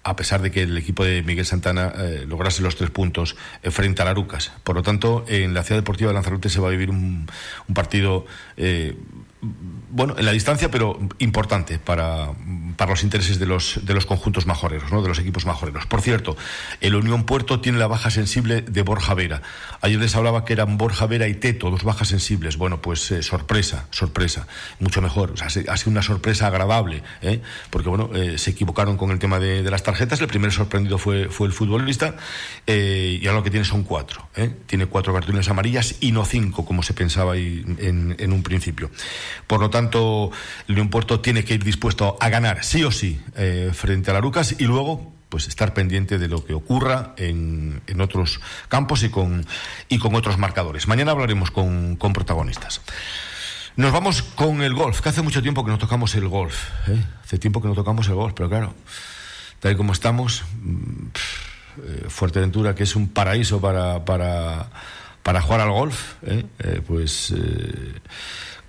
a 0.03 0.17
pesar 0.17 0.43
de 0.43 0.51
que 0.51 0.63
el 0.63 0.77
equipo 0.77 1.05
de 1.05 1.23
Miguel 1.23 1.47
Santana 1.47 1.93
eh, 1.97 2.25
lograse 2.27 2.61
los 2.61 2.75
tres 2.75 2.91
puntos 2.91 3.37
eh, 3.63 3.71
frente 3.71 4.03
a 4.03 4.07
Larucas. 4.07 4.51
Por 4.65 4.75
lo 4.75 4.83
tanto, 4.83 5.25
en 5.29 5.55
la 5.55 5.63
ciudad 5.63 5.81
deportiva 5.81 6.09
de 6.09 6.15
Lanzarote 6.15 6.49
se 6.49 6.59
va 6.59 6.67
a 6.67 6.71
vivir 6.73 6.91
un, 6.91 7.29
partido, 7.73 8.27
eh, 8.57 8.97
bueno, 9.43 10.15
en 10.19 10.25
la 10.25 10.33
distancia, 10.33 10.71
pero 10.71 10.99
importante 11.19 11.79
para, 11.79 12.33
para 12.77 12.91
los 12.91 13.03
intereses 13.03 13.39
de 13.39 13.47
los, 13.47 13.81
de 13.83 13.95
los 13.95 14.07
conjuntos 14.07 14.47
majoreros, 14.47 14.93
¿no? 14.93 15.03
de 15.03 15.09
los 15.09 15.19
equipos 15.19 15.47
majoreros. 15.47 15.87
Por 15.87 16.03
cierto, 16.03 16.37
el 16.81 16.95
Unión 16.95 17.25
Puerto 17.25 17.61
tiene 17.61 17.79
la 17.79 17.87
baja 17.87 18.11
sensible 18.11 18.63
de 18.63 18.83
Borja 18.83 19.15
Vera. 19.15 19.43
Ayer 19.81 19.99
les 19.99 20.15
hablaba 20.15 20.45
que 20.45 20.53
eran 20.53 20.77
Borja 20.77 21.07
Vera 21.07 21.27
y 21.27 21.35
Teto, 21.35 21.71
dos 21.71 21.85
bajas 21.85 22.09
sensibles. 22.09 22.57
Bueno, 22.57 22.83
pues 22.83 23.11
eh, 23.11 23.23
sorpresa, 23.23 23.87
sorpresa, 23.91 24.47
mucho 24.79 25.01
mejor. 25.01 25.35
Ha 25.43 25.49
sido 25.51 25.91
una 25.91 26.03
sorpresa 26.03 26.47
agradable, 26.47 27.03
¿eh? 27.23 27.41
porque 27.71 27.89
bueno, 27.89 28.11
eh, 28.15 28.39
se 28.39 28.51
equivocaron 28.51 28.97
con 28.97 29.11
el 29.11 29.19
tema 29.19 29.39
de, 29.39 29.63
las 29.71 29.83
tarjetas. 29.83 30.21
El 30.21 30.29
primer 30.29 30.53
sorprendido 30.53 30.99
fue, 30.99 31.29
fue 31.29 31.47
el 31.47 31.53
futbolista 31.53 32.17
eh, 32.67 33.19
y 33.21 33.27
ahora 33.27 33.39
lo 33.39 33.45
que 33.45 33.51
tiene 33.51 33.65
son 33.65 33.85
cuatro. 33.85 34.29
Tiene 34.67 34.87
cuatro 34.87 35.13
cartulinas 35.13 35.49
amarillas 35.49 35.97
y 36.01 36.13
no 36.13 36.25
cinco, 36.25 36.65
como 36.65 36.83
se 36.83 36.95
pensaba 36.95 37.33
ahí 37.33 37.65
en 37.79 38.33
un 38.33 38.43
principio. 38.43 38.91
Por 39.47 39.61
lo 39.61 39.71
tanto, 39.71 40.31
Unión 40.69 40.91
Puerto 40.91 41.21
tiene 41.21 41.45
que 41.45 41.55
ir 41.55 41.65
dispuesto 41.65 42.17
a 42.21 42.29
ganar 42.29 42.65
sí 42.65 42.85
o 42.85 42.91
sí 42.91 43.21
eh, 43.37 43.71
frente 43.73 44.11
a 44.11 44.15
la 44.15 44.21
Lucas 44.21 44.57
y 44.59 44.65
luego 44.65 45.13
pues 45.31 45.47
estar 45.47 45.73
pendiente 45.73 46.19
de 46.19 46.29
lo 46.29 46.45
que 46.45 46.53
ocurra 46.53 47.15
en, 47.17 47.81
en, 47.87 48.01
otros 48.01 48.41
campos 48.69 49.05
y 49.05 49.09
con, 49.09 49.47
y 49.89 49.99
con 49.99 50.15
otros 50.15 50.37
marcadores. 50.37 50.89
Mañana 50.89 51.13
hablaremos 51.13 51.51
con, 51.53 51.97
con, 51.97 52.13
protagonistas. 52.13 52.83
Nos 53.77 53.93
vamos 53.93 54.23
con 54.23 54.61
el 54.61 54.75
golf, 54.75 55.01
que 55.01 55.09
hace 55.09 55.23
mucho 55.23 55.41
tiempo 55.41 55.65
que 55.65 55.71
no 55.71 55.79
tocamos 55.79 56.15
el 56.17 56.27
golf. 56.27 56.57
¿eh? 56.89 57.03
Hace 57.23 57.39
tiempo 57.39 57.63
que 57.63 57.69
no 57.69 57.75
tocamos 57.75 58.09
el 58.09 58.15
golf, 58.15 58.35
pero 58.35 58.51
claro, 58.51 58.75
tal 59.61 59.73
y 59.73 59.77
como 59.77 59.93
estamos, 59.93 60.43
eh, 61.87 62.07
Fuerteventura, 62.09 62.75
que 62.75 62.83
es 62.83 62.97
un 62.97 63.09
paraíso 63.09 63.61
para, 63.61 64.05
para, 64.05 64.69
para 65.23 65.41
jugar 65.41 65.61
al 65.61 65.71
golf, 65.71 66.15
¿eh? 66.27 66.45
pues 66.85 67.33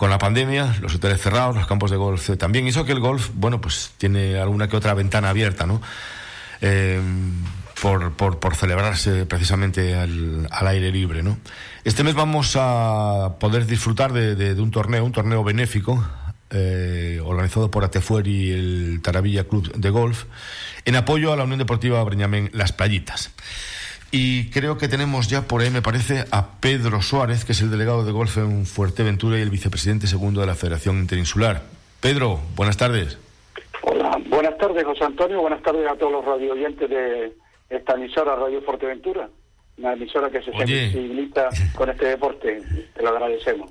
con 0.01 0.09
la 0.09 0.17
pandemia, 0.17 0.77
los 0.81 0.95
hoteles 0.95 1.21
cerrados, 1.21 1.55
los 1.55 1.67
campos 1.67 1.91
de 1.91 1.97
golf 1.97 2.31
también. 2.35 2.65
Hizo 2.65 2.85
que 2.85 2.91
el 2.91 2.99
golf, 2.99 3.29
bueno, 3.35 3.61
pues 3.61 3.91
tiene 3.99 4.39
alguna 4.39 4.67
que 4.67 4.75
otra 4.75 4.95
ventana 4.95 5.29
abierta, 5.29 5.67
¿no? 5.67 5.79
Eh, 6.59 6.99
por, 7.79 8.55
celebrarse 8.55 9.27
precisamente 9.27 9.93
al, 9.93 10.47
aire 10.49 10.91
libre, 10.91 11.21
¿no? 11.21 11.37
Este 11.83 12.03
mes 12.03 12.15
vamos 12.15 12.55
a 12.59 13.35
poder 13.39 13.67
disfrutar 13.67 14.11
de 14.11 14.59
un 14.59 14.71
torneo, 14.71 15.05
un 15.05 15.11
torneo 15.11 15.43
benéfico, 15.43 16.03
eh, 16.49 17.21
organizado 17.23 17.69
por 17.69 17.83
Atefuer 17.83 18.25
y 18.25 18.51
el 18.51 19.01
Taravilla 19.03 19.43
Club 19.43 19.71
de 19.71 19.89
Golf, 19.91 20.25
en 20.83 20.95
apoyo 20.95 21.31
a 21.31 21.35
la 21.35 21.43
Unión 21.43 21.59
Deportiva 21.59 22.03
Breñamén 22.03 22.49
Las 22.53 22.73
Playitas. 22.73 23.29
Y 24.11 24.49
creo 24.49 24.77
que 24.77 24.89
tenemos 24.89 25.29
ya 25.29 25.43
por 25.43 25.61
ahí, 25.61 25.69
me 25.69 25.81
parece, 25.81 26.25
a 26.31 26.59
Pedro 26.59 27.01
Suárez, 27.01 27.45
que 27.45 27.53
es 27.53 27.61
el 27.61 27.71
delegado 27.71 28.03
de 28.03 28.11
golf 28.11 28.37
en 28.37 28.65
Fuerteventura 28.65 29.39
y 29.39 29.41
el 29.41 29.49
vicepresidente 29.49 30.05
segundo 30.05 30.41
de 30.41 30.47
la 30.47 30.55
Federación 30.55 30.97
Interinsular. 30.97 31.63
Pedro, 32.01 32.39
buenas 32.55 32.75
tardes. 32.75 33.17
Hola, 33.83 34.19
buenas 34.27 34.57
tardes, 34.57 34.83
José 34.83 35.05
Antonio. 35.05 35.39
Buenas 35.39 35.63
tardes 35.63 35.89
a 35.89 35.95
todos 35.95 36.11
los 36.11 36.25
radio 36.25 36.51
oyentes 36.53 36.89
de 36.89 37.31
esta 37.69 37.93
emisora 37.93 38.35
Radio 38.35 38.61
Fuerteventura. 38.61 39.29
Una 39.77 39.93
emisora 39.93 40.29
que 40.29 40.41
se 40.41 40.51
Oye. 40.51 40.91
sensibiliza 40.91 41.47
con 41.73 41.89
este 41.89 42.07
deporte. 42.07 42.61
Te 42.93 43.01
lo 43.01 43.09
agradecemos. 43.09 43.69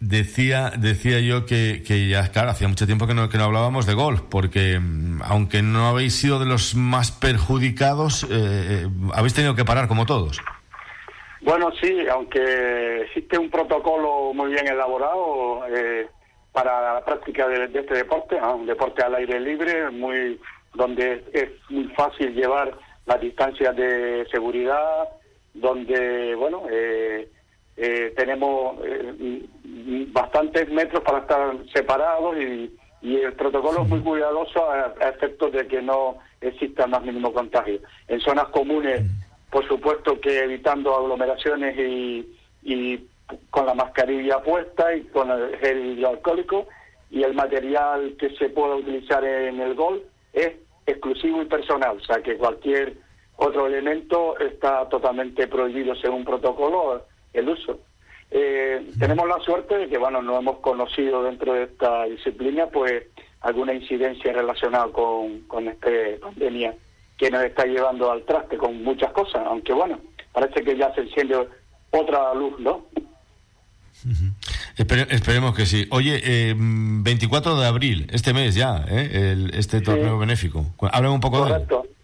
Decía, 0.00 0.70
decía 0.78 1.18
yo 1.18 1.44
que, 1.44 1.82
que, 1.84 2.08
ya, 2.08 2.30
claro, 2.30 2.50
hacía 2.50 2.68
mucho 2.68 2.86
tiempo 2.86 3.08
que 3.08 3.14
no, 3.14 3.28
que 3.28 3.36
no 3.36 3.44
hablábamos 3.44 3.84
de 3.84 3.94
golf, 3.94 4.22
porque 4.30 4.78
mm, 4.78 5.22
aunque 5.24 5.60
no 5.60 5.88
habéis 5.88 6.14
sido 6.14 6.38
de 6.38 6.46
los 6.46 6.76
más 6.76 7.10
perjudicados, 7.10 8.22
eh, 8.24 8.28
eh, 8.30 8.86
habéis 9.12 9.34
tenido 9.34 9.56
que 9.56 9.64
parar 9.64 9.88
como 9.88 10.06
todos. 10.06 10.40
Bueno, 11.40 11.70
sí, 11.80 12.06
aunque 12.10 13.02
existe 13.02 13.38
un 13.38 13.50
protocolo 13.50 14.32
muy 14.34 14.52
bien 14.52 14.68
elaborado 14.68 15.62
eh, 15.68 16.06
para 16.52 16.94
la 16.94 17.04
práctica 17.04 17.48
de, 17.48 17.64
este 17.64 17.94
deporte, 17.94 18.36
un 18.36 18.66
deporte 18.66 19.02
al 19.02 19.14
aire 19.16 19.40
libre, 19.40 19.90
muy 19.90 20.38
donde 20.74 21.24
es 21.32 21.50
muy 21.70 21.84
fácil 21.94 22.34
llevar 22.34 22.76
las 23.06 23.20
distancias 23.20 23.74
de 23.74 24.26
seguridad, 24.30 25.08
donde, 25.54 26.34
bueno, 26.34 26.64
eh, 26.70 27.28
eh, 27.80 28.12
tenemos 28.16 28.76
eh, 28.84 29.46
bastantes 30.10 30.68
metros 30.68 31.00
para 31.04 31.18
estar 31.18 31.54
separados 31.72 32.36
y, 32.36 32.74
el 33.00 33.32
protocolo 33.34 33.82
es 33.82 33.88
muy 33.88 34.00
cuidadoso 34.00 34.68
a, 34.68 34.92
efectos 35.08 35.52
de 35.52 35.68
que 35.68 35.80
no 35.80 36.18
exista 36.40 36.88
más 36.88 37.00
mínimo 37.04 37.32
contagio. 37.32 37.78
En 38.08 38.20
zonas 38.20 38.48
comunes, 38.48 39.02
por 39.50 39.66
supuesto 39.68 40.20
que 40.20 40.40
evitando 40.40 40.96
aglomeraciones 40.96 41.78
y, 41.78 42.28
y 42.64 43.06
con 43.50 43.66
la 43.66 43.74
mascarilla 43.74 44.42
puesta 44.42 44.92
y 44.96 45.02
con 45.04 45.30
el 45.30 45.56
gel 45.58 45.98
hidroalcohólico 45.98 46.66
y 47.12 47.22
el 47.22 47.34
material 47.34 48.16
que 48.18 48.30
se 48.30 48.48
pueda 48.48 48.74
utilizar 48.74 49.24
en 49.24 49.60
el 49.60 49.74
gol 49.74 50.02
es 50.32 50.54
exclusivo 50.84 51.40
y 51.42 51.44
personal, 51.44 51.98
o 51.98 52.00
sea 52.00 52.20
que 52.20 52.36
cualquier 52.36 52.94
otro 53.36 53.68
elemento 53.68 54.36
está 54.40 54.88
totalmente 54.88 55.46
prohibido 55.46 55.94
según 55.94 56.24
protocolo 56.24 57.04
el 57.38 57.48
uso. 57.48 57.80
Eh, 58.30 58.90
tenemos 58.98 59.26
la 59.26 59.40
suerte 59.40 59.76
de 59.78 59.88
que, 59.88 59.98
bueno, 59.98 60.20
no 60.20 60.38
hemos 60.38 60.58
conocido 60.58 61.22
dentro 61.22 61.54
de 61.54 61.64
esta 61.64 62.04
disciplina, 62.04 62.66
pues, 62.66 63.04
alguna 63.40 63.72
incidencia 63.72 64.32
relacionada 64.32 64.88
con, 64.88 65.40
con 65.42 65.68
esta 65.68 65.90
pandemia 66.20 66.74
que 67.16 67.30
nos 67.30 67.42
está 67.42 67.64
llevando 67.64 68.10
al 68.10 68.24
traste 68.24 68.56
con 68.56 68.82
muchas 68.82 69.12
cosas, 69.12 69.42
aunque, 69.46 69.72
bueno, 69.72 69.98
parece 70.32 70.62
que 70.62 70.76
ya 70.76 70.94
se 70.94 71.02
enciende 71.02 71.48
otra 71.90 72.34
luz, 72.34 72.58
¿no? 72.60 72.86
esperemos 75.10 75.56
que 75.56 75.66
sí. 75.66 75.86
Oye, 75.90 76.20
eh, 76.22 76.54
24 76.56 77.58
de 77.58 77.66
abril, 77.66 78.06
este 78.12 78.32
mes 78.32 78.54
ya, 78.54 78.84
¿eh? 78.88 79.32
El, 79.32 79.50
este 79.54 79.80
torneo 79.80 80.18
benéfico. 80.18 80.66
Háblame 80.92 81.14
un 81.14 81.20
poco 81.20 81.40
Correcto. 81.40 81.84
El 81.84 81.97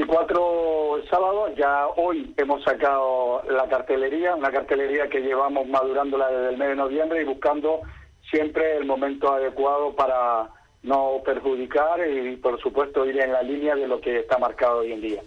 24 0.00 0.96
el 0.96 1.08
sábado, 1.10 1.54
ya 1.56 1.86
hoy 1.88 2.32
hemos 2.38 2.64
sacado 2.64 3.42
la 3.50 3.68
cartelería, 3.68 4.34
una 4.34 4.50
cartelería 4.50 5.08
que 5.08 5.20
llevamos 5.20 5.68
madurándola 5.68 6.30
desde 6.30 6.48
el 6.52 6.56
mes 6.56 6.68
de 6.68 6.76
noviembre 6.76 7.20
y 7.20 7.26
buscando 7.26 7.82
siempre 8.30 8.78
el 8.78 8.86
momento 8.86 9.30
adecuado 9.30 9.94
para 9.94 10.48
no 10.82 11.20
perjudicar 11.22 12.00
y 12.08 12.36
por 12.36 12.58
supuesto 12.62 13.04
ir 13.04 13.20
en 13.20 13.32
la 13.32 13.42
línea 13.42 13.74
de 13.74 13.86
lo 13.86 14.00
que 14.00 14.20
está 14.20 14.38
marcado 14.38 14.78
hoy 14.78 14.92
en 14.92 15.02
día. 15.02 15.20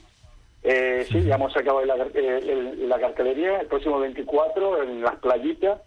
Eh, 0.64 1.06
sí, 1.08 1.22
ya 1.22 1.36
hemos 1.36 1.54
sacado 1.54 1.86
la, 1.86 1.96
la 1.96 3.00
cartelería, 3.00 3.62
el 3.62 3.68
próximo 3.68 4.00
24 4.00 4.82
en 4.82 5.04
las 5.04 5.18
playitas 5.18 5.82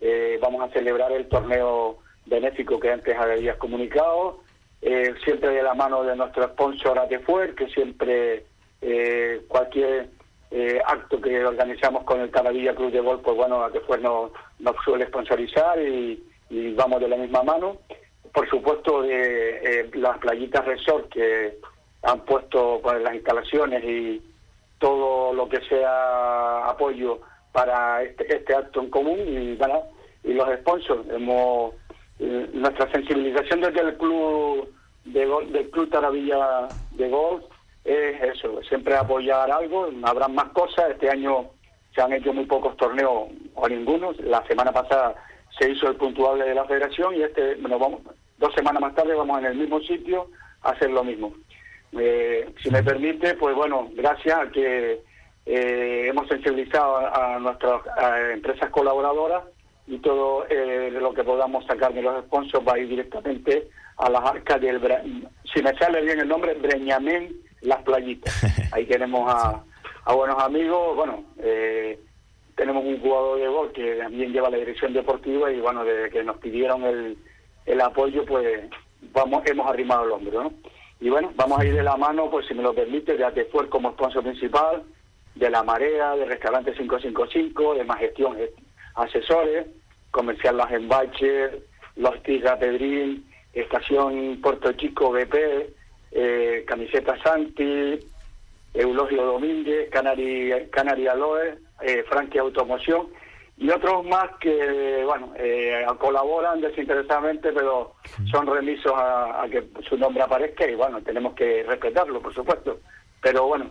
eh, 0.00 0.40
vamos 0.42 0.68
a 0.68 0.72
celebrar 0.72 1.12
el 1.12 1.28
torneo 1.28 1.98
benéfico 2.26 2.80
que 2.80 2.90
antes 2.90 3.16
habías 3.16 3.56
comunicado 3.58 4.40
eh, 4.82 5.14
siempre 5.24 5.50
de 5.50 5.62
la 5.62 5.74
mano 5.74 6.02
de 6.02 6.16
nuestro 6.16 6.42
sponsor 6.48 6.98
Atefuer, 6.98 7.54
que 7.54 7.68
siempre 7.68 8.44
eh, 8.80 9.42
cualquier 9.46 10.08
eh, 10.50 10.80
acto 10.84 11.20
que 11.20 11.44
organizamos 11.44 12.02
con 12.02 12.20
el 12.20 12.30
Canadilla 12.30 12.74
Club 12.74 12.90
de 12.90 13.00
Golf, 13.00 13.22
pues 13.22 13.36
bueno, 13.36 13.62
Atefuer 13.62 14.02
nos, 14.02 14.32
nos 14.58 14.74
suele 14.84 15.06
sponsorizar 15.06 15.80
y, 15.80 16.20
vamos 16.74 17.00
de 17.00 17.08
la 17.08 17.16
misma 17.16 17.42
mano. 17.42 17.78
Por 18.34 18.48
supuesto, 18.50 19.02
de 19.02 19.88
las 19.94 20.18
playitas 20.18 20.64
resort 20.66 21.08
que 21.10 21.58
han 22.02 22.20
puesto 22.24 22.80
pues, 22.82 23.00
las 23.02 23.14
instalaciones 23.14 23.82
y 23.84 24.22
todo 24.78 25.32
lo 25.32 25.48
que 25.48 25.60
sea 25.62 26.66
apoyo 26.66 27.20
para 27.52 28.02
este, 28.02 28.34
este 28.34 28.54
acto 28.54 28.80
en 28.80 28.90
común 28.90 29.18
y, 29.26 29.54
bueno, 29.54 29.84
y 30.24 30.32
los 30.32 30.48
sponsors. 30.58 31.08
Hemos 31.10 31.74
nuestra 32.52 32.90
sensibilización 32.92 33.60
desde 33.60 33.80
el 33.80 33.96
club 33.96 34.72
de 35.04 35.26
del 35.50 35.70
club 35.70 35.90
Taravilla 35.90 36.68
de 36.92 37.08
golf 37.08 37.42
es 37.84 38.22
eso, 38.22 38.62
siempre 38.62 38.94
apoyar 38.94 39.50
algo, 39.50 39.88
habrá 40.04 40.28
más 40.28 40.50
cosas, 40.50 40.90
este 40.90 41.10
año 41.10 41.50
se 41.94 42.00
han 42.00 42.12
hecho 42.12 42.32
muy 42.32 42.44
pocos 42.46 42.76
torneos 42.76 43.28
o 43.54 43.68
ninguno, 43.68 44.12
la 44.20 44.46
semana 44.46 44.72
pasada 44.72 45.14
se 45.58 45.70
hizo 45.70 45.88
el 45.88 45.96
puntuable 45.96 46.44
de 46.44 46.54
la 46.54 46.64
federación 46.64 47.16
y 47.16 47.22
este, 47.22 47.56
bueno, 47.56 47.78
vamos, 47.78 48.02
dos 48.38 48.54
semanas 48.54 48.80
más 48.80 48.94
tarde 48.94 49.14
vamos 49.14 49.38
en 49.40 49.46
el 49.46 49.56
mismo 49.56 49.80
sitio 49.80 50.28
a 50.62 50.70
hacer 50.70 50.90
lo 50.90 51.02
mismo. 51.02 51.34
Eh, 51.92 52.54
si 52.62 52.70
me 52.70 52.82
permite, 52.82 53.34
pues 53.34 53.54
bueno, 53.54 53.90
gracias 53.94 54.38
a 54.38 54.50
que 54.50 55.02
eh, 55.44 56.06
hemos 56.08 56.28
sensibilizado 56.28 56.98
a, 56.98 57.38
nuestras 57.40 57.82
empresas 58.32 58.70
colaboradoras 58.70 59.42
y 59.86 59.98
todo 59.98 60.46
eh, 60.48 60.90
lo 60.92 61.12
que 61.12 61.24
podamos 61.24 61.64
sacar 61.66 61.92
de 61.92 62.02
los 62.02 62.24
sponsors 62.24 62.66
va 62.66 62.74
a 62.74 62.78
ir 62.78 62.88
directamente 62.88 63.68
a 63.96 64.08
las 64.08 64.22
arcas 64.22 64.60
del... 64.60 64.80
Si 65.52 65.62
me 65.62 65.76
sale 65.76 66.00
bien 66.02 66.20
el 66.20 66.28
nombre, 66.28 66.54
Breñamén 66.54 67.36
Las 67.60 67.82
Playitas. 67.82 68.34
Ahí 68.72 68.86
tenemos 68.86 69.32
a, 69.32 69.62
a 70.04 70.14
buenos 70.14 70.42
amigos, 70.42 70.96
bueno, 70.96 71.24
eh, 71.38 71.98
tenemos 72.54 72.84
un 72.84 73.00
jugador 73.00 73.38
de 73.38 73.48
gol 73.48 73.72
que 73.72 73.96
también 73.96 74.32
lleva 74.32 74.50
la 74.50 74.58
dirección 74.58 74.92
deportiva 74.92 75.50
y 75.50 75.60
bueno, 75.60 75.84
desde 75.84 76.10
que 76.10 76.22
nos 76.22 76.38
pidieron 76.38 76.84
el, 76.84 77.16
el 77.66 77.80
apoyo, 77.80 78.24
pues 78.24 78.68
vamos 79.12 79.42
hemos 79.46 79.68
arrimado 79.68 80.04
el 80.04 80.12
hombro, 80.12 80.44
¿no? 80.44 80.52
Y 81.00 81.10
bueno, 81.10 81.32
vamos 81.34 81.58
a 81.58 81.64
ir 81.64 81.74
de 81.74 81.82
la 81.82 81.96
mano, 81.96 82.30
pues 82.30 82.46
si 82.46 82.54
me 82.54 82.62
lo 82.62 82.72
permite, 82.72 83.16
de 83.16 83.24
Atefuer 83.24 83.68
como 83.68 83.90
sponsor 83.92 84.22
principal, 84.22 84.84
de 85.34 85.50
La 85.50 85.64
Marea, 85.64 86.14
de 86.14 86.26
Restaurante 86.26 86.72
555, 86.72 87.74
de 87.74 87.84
Más 87.84 87.98
Gestión 87.98 88.36
asesores, 88.94 89.66
comercial 90.10 90.56
Las 90.56 90.72
Embaches, 90.72 91.52
Los 91.96 92.22
Tigas 92.22 92.58
Pedrín, 92.58 93.26
Estación 93.52 94.40
Puerto 94.40 94.72
Chico 94.72 95.10
BP, 95.12 95.34
eh, 96.12 96.64
Camiseta 96.66 97.16
Santi, 97.22 97.98
Eulogio 98.74 99.24
Domínguez, 99.24 99.90
Canari, 99.90 100.52
Canari 100.70 101.06
Aloe, 101.06 101.58
eh, 101.82 102.04
Frankie 102.08 102.38
Automoción 102.38 103.08
y 103.62 103.70
otros 103.70 104.04
más 104.04 104.30
que, 104.40 105.04
bueno, 105.04 105.32
eh, 105.36 105.84
colaboran 105.98 106.60
desinteresadamente, 106.60 107.52
pero 107.52 107.94
son 108.30 108.46
remisos 108.46 108.92
a, 108.96 109.46
que 109.50 109.68
su 109.88 109.96
nombre 109.96 110.22
aparezca 110.22 110.68
y, 110.68 110.74
bueno, 110.74 111.00
tenemos 111.02 111.34
que 111.34 111.62
respetarlo, 111.62 112.20
por 112.20 112.34
supuesto. 112.34 112.80
Pero, 113.20 113.46
bueno, 113.46 113.70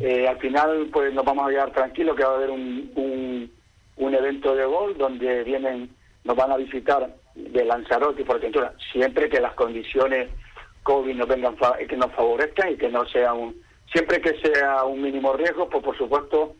eh, 0.00 0.28
al 0.28 0.38
final, 0.38 0.88
pues 0.92 1.12
nos 1.12 1.24
vamos 1.24 1.46
a 1.46 1.50
quedar 1.50 1.72
tranquilos 1.72 2.14
que 2.14 2.24
va 2.24 2.32
a 2.32 2.36
haber 2.36 2.50
un, 2.50 2.92
un, 2.94 3.50
un 3.96 4.14
evento 4.14 4.54
de 4.54 4.64
gol 4.64 4.96
donde 4.96 5.44
vienen, 5.44 5.90
nos 6.24 6.36
van 6.36 6.52
a 6.52 6.56
visitar 6.56 7.14
de 7.34 7.64
Lanzarote 7.64 8.22
y 8.22 8.24
Portentura, 8.24 8.74
siempre 8.92 9.28
que 9.28 9.40
las 9.40 9.54
condiciones 9.54 10.28
COVID 10.82 11.14
nos 11.14 11.28
vengan 11.28 11.56
que 11.88 11.96
nos 11.96 12.12
favorezcan 12.12 12.72
y 12.72 12.76
que 12.76 12.88
no 12.88 13.06
sea 13.06 13.32
un 13.32 13.60
siempre 13.92 14.20
que 14.20 14.38
sea 14.40 14.84
un 14.84 15.02
mínimo 15.02 15.34
riesgo, 15.34 15.68
pues 15.68 15.84
por 15.84 15.96
supuesto 15.96 16.54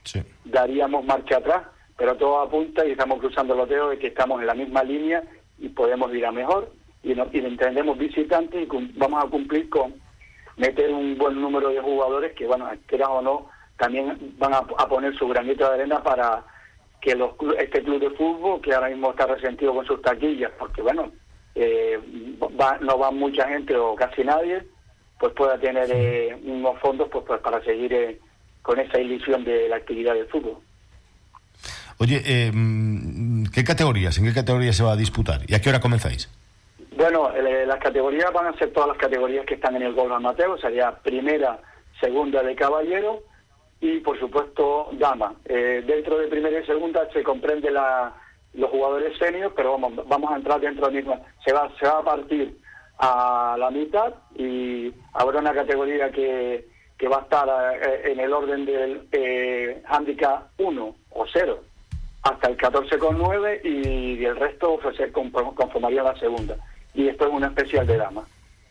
daríamos 0.45 1.05
marcha 1.05 1.39
atrás, 1.39 1.63
pero 1.97 2.17
todo 2.17 2.41
apunta 2.41 2.87
y 2.87 2.93
estamos 2.93 3.21
cruzando 3.21 3.55
los 3.55 3.69
dedos 3.69 3.91
de 3.91 3.99
que 3.99 4.09
estamos 4.09 4.41
en 4.41 4.47
la 4.47 4.55
misma 4.55 4.85
línea 4.85 5.23
y 5.59 5.69
podemos 5.71 6.13
ir 6.15 6.27
a 6.27 6.33
mejor 6.33 6.71
y, 7.03 7.15
no, 7.15 7.27
y 7.33 7.39
entendemos 7.39 7.99
visitantes 7.99 8.63
y 8.63 8.69
vamos 8.97 9.25
a 9.25 9.29
cumplir 9.29 9.69
con 9.71 9.95
meter 10.57 10.93
un 10.93 11.17
buen 11.17 11.41
número 11.41 11.71
de 11.71 11.81
jugadores 11.81 12.33
que, 12.35 12.47
bueno, 12.47 12.69
quieran 12.87 13.11
o 13.11 13.23
no, 13.23 13.49
también 13.79 14.35
van 14.39 14.53
a, 14.53 14.59
a 14.59 14.89
poner 14.89 15.17
su 15.17 15.27
granito 15.29 15.67
de 15.67 15.75
arena 15.75 16.03
para 16.03 16.45
que 17.03 17.17
los, 17.17 17.33
este 17.59 17.83
club 17.83 18.01
de 18.01 18.11
fútbol, 18.11 18.63
que 18.63 18.73
ahora 18.73 18.89
mismo 18.89 19.11
está 19.11 19.27
resentido 19.27 19.75
con 19.75 19.85
sus 19.85 20.01
taquillas, 20.01 20.53
porque 20.57 20.81
bueno, 20.83 21.11
eh, 21.57 21.99
no 22.81 22.99
va 22.99 23.11
mucha 23.11 23.49
gente 23.49 23.77
o 23.77 23.97
casi 23.97 24.23
nadie, 24.23 24.65
pues 25.19 25.33
pueda 25.35 25.59
tener 25.59 25.91
eh, 25.91 26.39
unos 26.45 26.79
fondos 26.79 27.09
pues, 27.11 27.25
pues 27.27 27.41
para 27.41 27.63
seguir 27.65 27.93
eh, 27.93 28.21
con 28.63 28.79
esa 28.79 29.01
ilusión 29.01 29.43
de 29.45 29.69
la 29.69 29.77
actividad 29.77 30.15
del 30.15 30.29
fútbol. 30.29 30.59
Oye, 31.99 32.23
¿qué 33.53 33.65
categorías? 33.65 34.17
¿En 34.19 34.25
qué 34.25 34.33
categorías 34.33 34.77
se 34.77 34.83
va 34.83 34.93
a 34.93 34.97
disputar? 34.97 35.41
¿Y 35.47 35.55
a 35.55 35.61
qué 35.61 35.69
hora 35.69 35.81
comenzáis? 35.81 36.29
Bueno, 36.97 37.31
las 37.67 37.79
categorías 37.79 38.33
van 38.33 38.47
a 38.47 38.59
ser 38.59 38.73
todas 38.73 38.89
las 38.89 38.99
categorías 38.99 39.45
que 39.47 39.55
están 39.55 39.77
en 39.77 39.83
el 39.83 39.93
gol 39.93 40.13
amateur, 40.13 40.61
sería 40.61 40.93
primera, 41.03 41.61
segunda 42.01 42.43
de 42.43 42.57
caballero, 42.57 43.23
y 43.83 43.99
por 43.99 44.19
supuesto 44.19 44.91
dama. 44.93 45.35
Eh, 45.45 45.83
dentro 45.85 46.17
de 46.17 46.29
primera 46.29 46.61
y 46.61 46.65
segunda 46.65 47.07
se 47.13 47.25
comprende 47.25 47.69
la, 47.69 48.15
los 48.55 48.71
jugadores 48.71 49.19
seniors, 49.19 49.53
pero 49.57 49.73
vamos, 49.73 50.09
vamos 50.09 50.31
a 50.31 50.37
entrar 50.37 50.61
dentro 50.61 50.89
mismo. 50.89 51.21
Se 51.45 51.53
va, 51.53 51.69
se 51.81 51.87
va 51.87 51.99
a 51.99 52.05
partir 52.05 52.57
a 52.99 53.57
la 53.59 53.73
mitad 53.73 54.15
y 54.37 54.95
habrá 55.13 55.41
una 55.41 55.53
categoría 55.53 56.11
que, 56.13 56.65
va 57.11 57.17
a 57.19 57.23
estar 57.23 57.49
eh, 57.83 58.13
en 58.13 58.21
el 58.21 58.33
orden 58.33 58.65
del 58.65 59.09
eh, 59.11 59.83
handicap 59.89 60.51
1 60.59 60.97
o 61.11 61.27
0. 61.33 61.65
hasta 62.23 62.49
el 62.49 62.57
14,9 62.57 63.61
y 63.65 64.25
el 64.25 64.37
resto 64.37 64.79
se 64.97 65.11
conformaría 65.11 66.05
la 66.05 66.17
segunda. 66.21 66.57
Y 66.95 67.09
es 67.09 67.17
una 67.21 67.49
especial 67.49 67.85
de 67.89 67.97
dama. 67.97 68.23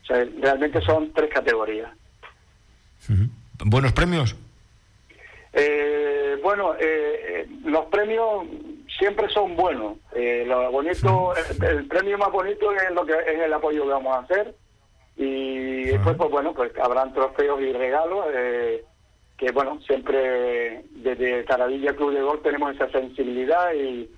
Realmente 0.08 0.80
son 0.82 1.12
tres 1.12 1.30
categorías. 1.34 1.92
¿Buenos 3.66 3.92
premios? 3.92 4.38
Eh, 5.54 6.40
bueno, 6.42 6.76
eh, 6.80 7.48
los 7.66 7.86
premios 7.86 8.46
siempre 8.98 9.30
son 9.30 9.56
buenos. 9.56 9.98
Eh, 10.14 10.44
lo 10.48 10.72
bonito, 10.72 11.34
el, 11.62 11.88
premio 11.88 12.18
más 12.18 12.32
bonito 12.32 12.72
es 12.72 12.92
lo 12.92 13.06
que 13.06 13.14
es 13.14 13.40
el 13.40 13.54
apoyo 13.54 13.84
que 13.84 13.90
vamos 13.90 14.16
a 14.16 14.20
hacer 14.20 14.56
y 15.18 15.84
después, 15.84 16.16
pues 16.18 16.32
bueno, 16.32 16.54
pues 16.54 16.72
habrán 16.80 17.14
trofeos 17.14 17.62
y 17.62 17.74
regalos. 17.74 18.26
Eh, 18.34 18.84
que 19.38 19.52
bueno, 19.52 19.80
siempre 19.88 20.84
desde 20.92 21.44
Taradilla 21.44 21.96
Club 21.96 22.14
de 22.14 22.22
Golf 22.22 22.44
tenemos 22.44 22.76
esa 22.76 22.90
sensibilidad 22.92 23.74
y, 23.74 24.10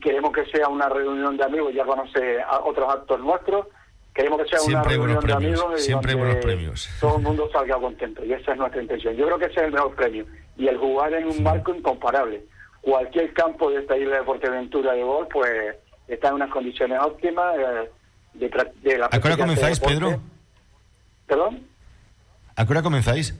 queremos 0.00 0.32
que 0.32 0.46
sea 0.46 0.68
una 0.68 0.88
reunión 0.88 1.36
de 1.36 1.44
amigos, 1.44 1.74
ya 1.74 1.84
conoce 1.84 2.40
a 2.40 2.60
otros 2.60 2.88
actos 2.88 3.18
nuestros, 3.18 3.66
queremos 4.14 4.40
que 4.42 4.56
sea 4.56 4.62
una 4.62 4.82
reunión 4.84 5.24
de 5.24 5.32
amigos 5.32 5.80
y 5.80 5.82
siempre 5.82 6.14
buenos 6.14 6.36
premios. 6.36 6.88
todo 7.00 7.16
el 7.16 7.22
mundo 7.22 7.50
salga 7.50 7.76
contento 7.78 8.24
y 8.24 8.32
esa 8.32 8.52
es 8.52 8.58
nuestra 8.58 8.80
intención. 8.80 9.16
Yo 9.16 9.26
creo 9.26 9.38
que 9.38 9.46
ese 9.46 9.60
es 9.60 9.66
el 9.66 9.72
mejor 9.72 9.94
premio 9.96 10.26
y 10.58 10.66
el 10.66 10.76
jugar 10.76 11.14
en 11.14 11.28
un 11.28 11.42
marco 11.42 11.72
incomparable. 11.72 12.44
Cualquier 12.80 13.32
campo 13.32 13.70
de 13.70 13.78
esta 13.78 13.96
isla 13.96 14.18
de 14.18 14.24
Fuerteventura 14.24 14.92
de 14.92 15.02
golf 15.02 15.28
pues 15.32 15.76
está 16.08 16.28
en 16.28 16.34
unas 16.34 16.50
condiciones 16.50 16.98
óptimas 17.00 17.56
eh, 17.56 17.90
de, 18.34 18.48
de, 18.82 18.98
la 18.98 19.06
¿A 19.06 19.20
qué 19.20 19.28
hora 19.28 19.36
comenzáis, 19.36 19.80
Pedro? 19.80 20.20
¿Perdón? 21.26 21.66
¿A 22.56 22.66
qué 22.66 22.72
hora 22.72 22.82
comenzáis? 22.82 23.34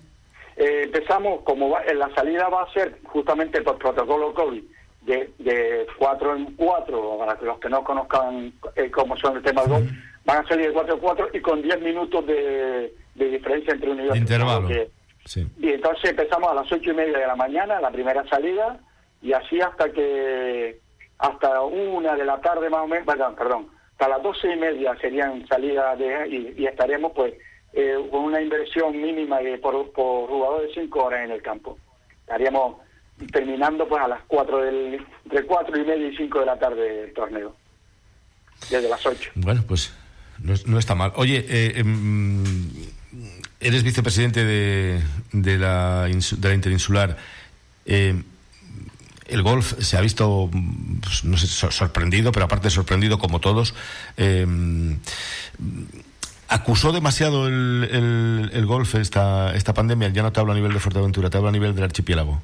Eh, 0.56 0.82
empezamos, 0.84 1.42
como 1.42 1.76
en 1.80 1.98
la 1.98 2.12
salida 2.14 2.48
va 2.48 2.62
a 2.62 2.72
ser 2.72 2.98
justamente 3.04 3.62
por 3.62 3.78
protocolo 3.78 4.32
COVID, 4.34 4.62
de, 5.02 5.32
de 5.38 5.86
cuatro 5.98 6.36
en 6.36 6.54
cuatro, 6.56 7.16
para 7.18 7.36
que 7.36 7.46
los 7.46 7.58
que 7.58 7.68
no 7.68 7.82
conozcan 7.82 8.52
eh, 8.76 8.90
cómo 8.90 9.16
son 9.16 9.36
el 9.36 9.42
tema 9.42 9.64
del 9.64 9.88
van 10.24 10.44
a 10.44 10.48
salir 10.48 10.66
de 10.66 10.72
cuatro 10.72 10.94
en 10.94 11.00
cuatro 11.00 11.28
y 11.32 11.40
con 11.40 11.62
diez 11.62 11.80
minutos 11.80 12.26
de, 12.26 12.92
diferencia 13.14 13.72
entre 13.72 13.90
unidades. 13.90 14.20
Intervalo. 14.20 14.68
Y 15.60 15.72
entonces 15.72 16.10
empezamos 16.10 16.50
a 16.50 16.54
las 16.54 16.72
ocho 16.72 16.90
y 16.90 16.94
media 16.94 17.18
de 17.18 17.26
la 17.26 17.36
mañana, 17.36 17.80
la 17.80 17.90
primera 17.90 18.26
salida, 18.28 18.80
y 19.20 19.32
así 19.32 19.60
hasta 19.60 19.90
que, 19.92 20.80
hasta 21.18 21.62
una 21.62 22.14
de 22.14 22.24
la 22.24 22.40
tarde 22.40 22.70
más 22.70 22.80
o 22.80 22.86
menos, 22.86 23.06
perdón, 23.06 23.34
perdón 23.34 23.78
hasta 23.98 24.08
las 24.10 24.22
doce 24.22 24.52
y 24.52 24.56
media 24.56 24.96
serían 25.00 25.44
salidas 25.48 25.98
de, 25.98 26.54
y 26.56 26.64
estaremos 26.66 27.10
pues 27.16 27.34
eh, 27.72 27.96
con 28.12 28.20
una 28.20 28.40
inversión 28.40 28.92
mínima 29.00 29.40
de, 29.40 29.58
por, 29.58 29.90
por 29.90 30.28
jugador 30.28 30.62
de 30.62 30.72
5 30.72 31.04
horas 31.04 31.24
en 31.24 31.32
el 31.32 31.42
campo. 31.42 31.76
Estaríamos 32.20 32.76
terminando 33.32 33.88
pues 33.88 34.00
a 34.00 34.06
las 34.06 34.20
4 34.28 34.58
del, 34.58 35.04
entre 35.24 35.44
4 35.44 35.80
y 35.80 35.84
media 35.84 36.06
y 36.06 36.16
5 36.16 36.38
de 36.38 36.46
la 36.46 36.56
tarde 36.56 37.04
el 37.06 37.12
torneo, 37.12 37.56
desde 38.70 38.88
las 38.88 39.04
8. 39.04 39.32
Bueno, 39.34 39.64
pues 39.66 39.92
no, 40.38 40.78
está 40.78 40.94
mal. 40.94 41.10
Oye, 41.16 41.44
eh, 41.48 41.80
em, 41.80 42.44
eres 43.60 43.82
vicepresidente 43.82 44.44
de, 44.44 45.00
de, 45.32 45.58
la, 45.58 46.04
de 46.06 46.48
la 46.48 46.54
Interinsular. 46.54 47.16
Eh, 47.86 48.22
el 49.26 49.42
golf 49.42 49.74
se 49.80 49.96
ha 49.96 50.00
visto, 50.00 50.50
pues, 51.02 51.24
no 51.24 51.36
sé, 51.36 51.46
sorprendido, 51.46 52.32
pero 52.32 52.46
aparte 52.46 52.70
sorprendido 52.70 53.18
como 53.18 53.40
todos. 53.40 53.74
Eh, 54.16 54.46
¿Acusó 56.50 56.92
demasiado 56.92 57.46
el, 57.46 58.50
el, 58.54 58.66
golf 58.66 58.94
esta, 58.94 59.54
esta 59.54 59.74
pandemia? 59.74 60.08
Ya 60.08 60.22
no 60.22 60.32
te 60.32 60.40
hablo 60.40 60.52
a 60.52 60.54
nivel 60.54 60.72
de 60.72 60.80
Fuerteventura, 60.80 61.28
te 61.28 61.36
hablo 61.36 61.50
a 61.50 61.52
nivel 61.52 61.74
del 61.74 61.84
archipiélago. 61.84 62.40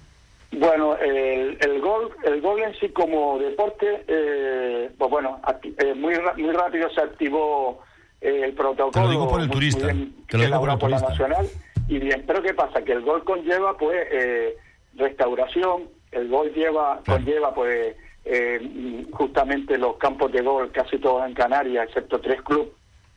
Bueno, 0.52 0.94
el, 0.98 1.56
el 1.58 1.80
golf 1.80 2.12
el 2.22 2.42
golf 2.42 2.62
en 2.62 2.74
sí 2.78 2.90
como 2.90 3.38
deporte, 3.38 4.04
eh, 4.06 4.90
pues 4.98 5.10
bueno, 5.10 5.40
eh, 5.62 5.94
muy, 5.94 6.14
muy 6.36 6.52
rápido 6.52 6.90
se 6.90 7.00
activó 7.00 7.82
el 8.24 8.52
protocolo. 8.54 8.92
Te 8.92 9.00
lo 9.00 9.10
digo 9.10 9.28
por 9.28 9.40
el 9.40 9.50
turista. 9.50 9.86
te 10.28 10.38
lo 10.38 10.44
digo 10.44 10.60
por 10.60 10.70
el 10.70 10.78
turista. 10.78 11.08
nacional 11.08 11.46
y 11.88 11.98
bien, 11.98 12.24
pero 12.26 12.42
¿qué 12.42 12.54
pasa? 12.54 12.82
Que 12.82 12.92
el 12.92 13.02
golf 13.02 13.24
conlleva 13.24 13.76
pues 13.76 14.08
restauración, 14.94 15.88
el 16.12 16.28
golf 16.28 16.54
lleva 16.54 17.00
conlleva 17.06 17.54
pues 17.54 17.96
justamente 19.12 19.76
los 19.76 19.96
campos 19.96 20.32
de 20.32 20.40
golf 20.40 20.72
casi 20.72 20.98
todos 20.98 21.26
en 21.26 21.34
Canarias, 21.34 21.88
excepto 21.88 22.20
tres 22.20 22.40
clubes 22.42 22.68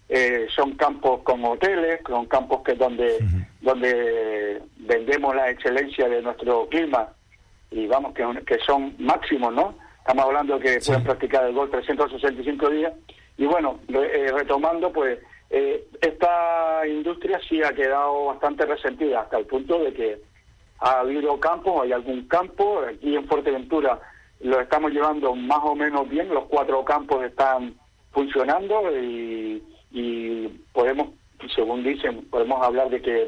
eh, 0.10 0.48
son 0.56 0.72
campos 0.76 1.22
con 1.24 1.43
hoteles, 1.43 2.00
son 2.08 2.26
campos 2.28 2.62
que 2.63 2.74
donde 2.76 3.17
donde 3.62 4.62
vendemos 4.78 5.36
la 5.36 5.50
excelencia 5.50 6.08
de 6.08 6.22
nuestro 6.22 6.67
clima 6.70 7.10
y 7.72 7.88
vamos 7.88 8.13
que, 8.13 8.24
que 8.46 8.58
son 8.65 8.96
máximos, 9.00 9.54
¿no? 9.54 9.76
Estamos 10.00 10.26
hablando 10.26 10.58
que 10.60 10.80
pueden 10.86 11.04
practicar 11.04 11.43
el 11.46 11.54
gol 11.54 11.70
365 11.70 12.70
días 12.70 12.93
y 13.38 13.45
bueno, 13.45 13.80
eh, 13.88 14.32
retomando 14.34 14.91
pues 14.91 15.19
eh, 15.50 15.86
esta 16.02 16.86
industria 16.88 17.39
sí 17.47 17.62
ha 17.63 17.73
quedado 17.73 18.26
bastante 18.26 18.65
resentida 18.65 19.21
hasta 19.21 19.38
el 19.38 19.45
punto 19.45 19.80
de 19.80 19.93
que 19.93 20.21
ha 20.80 21.00
habido 21.00 21.39
campos, 21.39 21.82
hay 21.84 21.91
algún 21.91 22.28
campo, 22.28 22.82
aquí 22.82 23.15
en 23.15 23.28
Fuerteventura 23.28 24.00
lo 24.41 24.60
estamos 24.60 24.91
llevando 24.91 25.34
más 25.36 25.62
o 25.63 25.76
menos 25.76 26.08
bien, 26.10 26.30
los 26.30 26.45
cuatro 26.45 26.84
campos 26.86 27.23
están 27.23 27.76
funcionando 28.12 28.95
y 28.95 29.63
y 29.91 30.47
podemos, 30.73 31.10
según 31.56 31.84
dicen, 31.84 32.26
podemos 32.30 32.62
hablar 32.63 32.89
de 32.89 33.02
que 33.02 33.28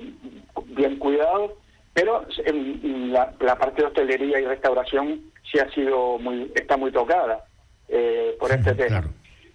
bien 0.65 0.97
cuidado, 0.97 1.55
pero 1.93 2.25
en 2.45 3.11
la, 3.13 3.35
parte 3.57 3.81
de 3.81 3.87
hostelería 3.87 4.39
y 4.39 4.45
restauración 4.45 5.21
sí 5.51 5.59
ha 5.59 5.69
sido 5.71 6.17
muy, 6.19 6.51
está 6.55 6.77
muy 6.77 6.91
tocada 6.91 7.43
eh, 7.87 8.35
por 8.39 8.51
este 8.51 8.75
tema. 8.75 9.03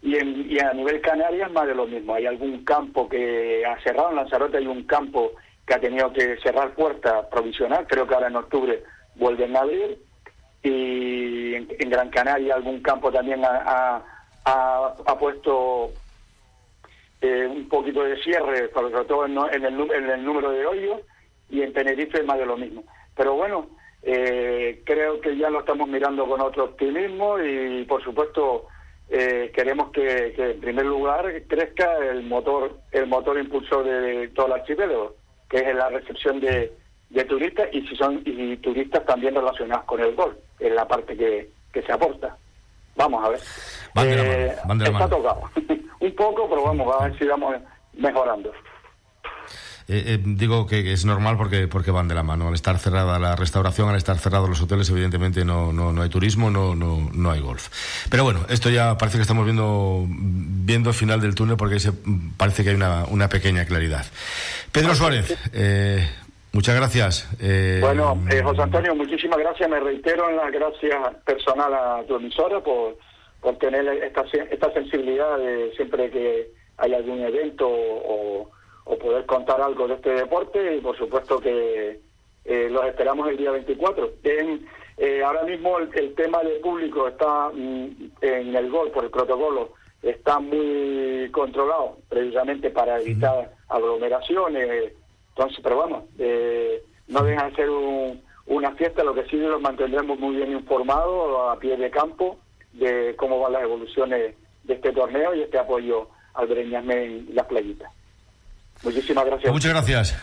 Y, 0.04 0.16
en, 0.16 0.64
a 0.64 0.72
nivel 0.72 1.00
Canarias 1.00 1.50
más 1.50 1.66
de 1.66 1.74
lo 1.74 1.86
mismo. 1.86 2.14
Hay 2.14 2.26
algún 2.26 2.64
campo 2.64 3.08
que 3.08 3.64
ha 3.66 3.82
cerrado, 3.82 4.10
en 4.10 4.16
Lanzarote 4.16 4.58
hay 4.58 4.66
un 4.66 4.84
campo 4.84 5.32
que 5.66 5.74
ha 5.74 5.80
tenido 5.80 6.12
que 6.12 6.36
cerrar 6.42 6.74
puerta 6.74 7.28
provisional, 7.28 7.86
creo 7.88 8.06
que 8.06 8.14
ahora 8.14 8.28
en 8.28 8.36
octubre 8.36 8.82
vuelven 9.16 9.56
a 9.56 9.60
abrir, 9.60 9.98
y 10.62 11.54
en, 11.54 11.90
Gran 11.90 12.10
Canaria 12.10 12.54
algún 12.54 12.80
campo 12.80 13.10
también 13.10 13.42
ha, 13.44 14.02
ha 14.44 15.18
puesto 15.18 15.90
eh, 17.24 17.46
un 17.46 17.66
poquito 17.70 18.04
de 18.04 18.22
cierre, 18.22 18.70
sobre 18.74 19.04
todo 19.06 19.24
en, 19.24 19.38
el, 19.64 19.90
en 19.92 20.10
el 20.10 20.22
número 20.22 20.50
de 20.50 20.66
hoyos, 20.66 21.00
y 21.48 21.62
en 21.62 21.72
Tenerife 21.72 22.22
más 22.22 22.38
de 22.38 22.44
lo 22.44 22.58
mismo. 22.58 22.84
Pero 23.16 23.34
bueno, 23.34 23.70
eh, 24.02 24.82
creo 24.84 25.18
que 25.22 25.34
ya 25.34 25.48
lo 25.48 25.60
estamos 25.60 25.88
mirando 25.88 26.26
con 26.26 26.42
otro 26.42 26.64
optimismo 26.64 27.40
y 27.40 27.86
por 27.86 28.04
supuesto 28.04 28.66
eh, 29.10 29.52
queremos 29.54 29.90
que, 29.90 30.34
en 30.36 30.60
primer 30.60 30.86
lugar 30.86 31.26
crezca 31.46 31.98
el 31.98 32.22
motor 32.24 32.78
el 32.92 33.06
motor 33.06 33.38
impulsor 33.38 33.84
de 33.84 34.28
todo 34.28 34.46
el 34.46 34.52
archipiélago, 34.54 35.14
que 35.48 35.58
es 35.58 35.74
la 35.74 35.90
recepción 35.90 36.40
de, 36.40 36.72
turistas 37.28 37.68
y 37.72 37.86
si 37.86 37.94
son 37.96 38.22
y 38.24 38.56
turistas 38.56 39.04
también 39.04 39.34
relacionados 39.34 39.84
con 39.84 40.00
el 40.00 40.14
gol, 40.14 40.36
es 40.58 40.72
la 40.72 40.88
parte 40.88 41.16
que, 41.16 41.50
que 41.72 41.82
se 41.82 41.92
aporta. 41.92 42.36
Vamos 42.96 43.24
a 43.24 43.28
ver. 43.30 43.40
está 44.82 45.08
tocado. 45.08 45.42
Un 46.00 46.14
poco, 46.14 46.48
pero 46.48 46.64
vamos 46.64 46.94
a 46.94 47.04
ver 47.08 47.18
si 47.18 47.26
vamos 47.26 47.56
mejorando. 47.94 48.52
Eh, 49.86 50.02
eh, 50.06 50.18
digo 50.24 50.66
que 50.66 50.92
es 50.92 51.04
normal 51.04 51.36
porque 51.36 51.68
porque 51.68 51.90
van 51.90 52.08
de 52.08 52.14
la 52.14 52.22
mano. 52.22 52.48
Al 52.48 52.54
estar 52.54 52.78
cerrada 52.78 53.18
la 53.18 53.36
restauración, 53.36 53.90
al 53.90 53.96
estar 53.96 54.18
cerrados 54.18 54.48
los 54.48 54.60
hoteles, 54.62 54.88
evidentemente 54.90 55.44
no, 55.44 55.72
no, 55.72 55.92
no 55.92 56.02
hay 56.02 56.08
turismo, 56.08 56.50
no, 56.50 56.74
no, 56.74 57.10
no 57.12 57.30
hay 57.30 57.40
golf. 57.40 57.68
Pero 58.10 58.24
bueno, 58.24 58.40
esto 58.48 58.70
ya 58.70 58.96
parece 58.96 59.18
que 59.18 59.22
estamos 59.22 59.44
viendo 59.44 60.06
viendo 60.08 60.90
el 60.90 60.96
final 60.96 61.20
del 61.20 61.34
túnel 61.34 61.56
porque 61.56 61.80
se, 61.80 61.92
parece 62.36 62.64
que 62.64 62.70
hay 62.70 62.76
una, 62.76 63.04
una 63.04 63.28
pequeña 63.28 63.66
claridad. 63.66 64.06
Pedro 64.72 64.94
Suárez, 64.94 65.36
eh, 65.52 66.08
Muchas 66.54 66.76
gracias. 66.76 67.28
Eh, 67.40 67.80
bueno, 67.82 68.16
eh, 68.30 68.40
José 68.40 68.62
Antonio, 68.62 68.94
muchísimas 68.94 69.40
gracias. 69.40 69.68
Me 69.68 69.80
reitero 69.80 70.30
en 70.30 70.36
la 70.36 70.50
gracia 70.50 71.00
personal 71.24 71.74
a 71.74 72.04
tu 72.06 72.14
emisora 72.14 72.60
por, 72.60 72.96
por 73.40 73.58
tener 73.58 73.84
esta, 74.04 74.22
esta 74.22 74.72
sensibilidad 74.72 75.36
de 75.36 75.72
siempre 75.74 76.08
que 76.12 76.52
hay 76.76 76.94
algún 76.94 77.22
evento 77.22 77.66
o, 77.68 78.48
poder 78.84 79.26
contar 79.26 79.60
algo 79.60 79.88
de 79.88 79.94
este 79.94 80.10
deporte 80.10 80.76
y 80.76 80.80
por 80.80 80.96
supuesto 80.96 81.40
que 81.40 82.00
eh, 82.44 82.68
los 82.70 82.84
esperamos 82.86 83.28
el 83.28 83.36
día 83.36 83.50
24. 83.50 84.10
ahora 85.24 85.42
mismo 85.44 85.78
el, 85.78 86.14
tema 86.14 86.42
del 86.42 86.60
público 86.60 87.08
está 87.08 87.50
mm, 87.52 88.10
en 88.20 88.54
el 88.54 88.70
gol 88.70 88.90
por 88.90 89.04
el 89.04 89.10
protocolo 89.10 89.72
está 90.02 90.38
muy 90.38 91.30
controlado 91.32 91.96
precisamente 92.08 92.70
para 92.70 93.00
evitar 93.00 93.52
aglomeraciones 93.68 94.92
entonces, 95.36 95.58
pero 95.64 95.78
vamos, 95.78 96.04
eh, 96.18 96.80
no 97.08 97.24
deja 97.24 97.50
de 97.50 97.56
ser 97.56 97.68
una 98.46 98.72
fiesta, 98.76 99.02
lo 99.02 99.14
que 99.14 99.24
sí 99.26 99.36
los 99.36 99.60
mantendremos 99.60 100.18
muy 100.18 100.36
bien 100.36 100.52
informados 100.52 101.50
a 101.50 101.58
pie 101.58 101.76
de 101.76 101.90
campo 101.90 102.38
de 102.72 103.14
cómo 103.16 103.40
van 103.40 103.54
las 103.54 103.62
evoluciones 103.62 104.36
de 104.62 104.74
este 104.74 104.92
torneo 104.92 105.34
y 105.34 105.42
este 105.42 105.58
apoyo 105.58 106.08
al 106.34 106.46
Breñasme 106.46 107.04
en 107.04 107.34
las 107.34 107.46
playitas. 107.46 107.90
Muchísimas 108.84 109.24
gracias. 109.24 109.52
Muchas 109.52 109.70
gracias. 109.70 110.16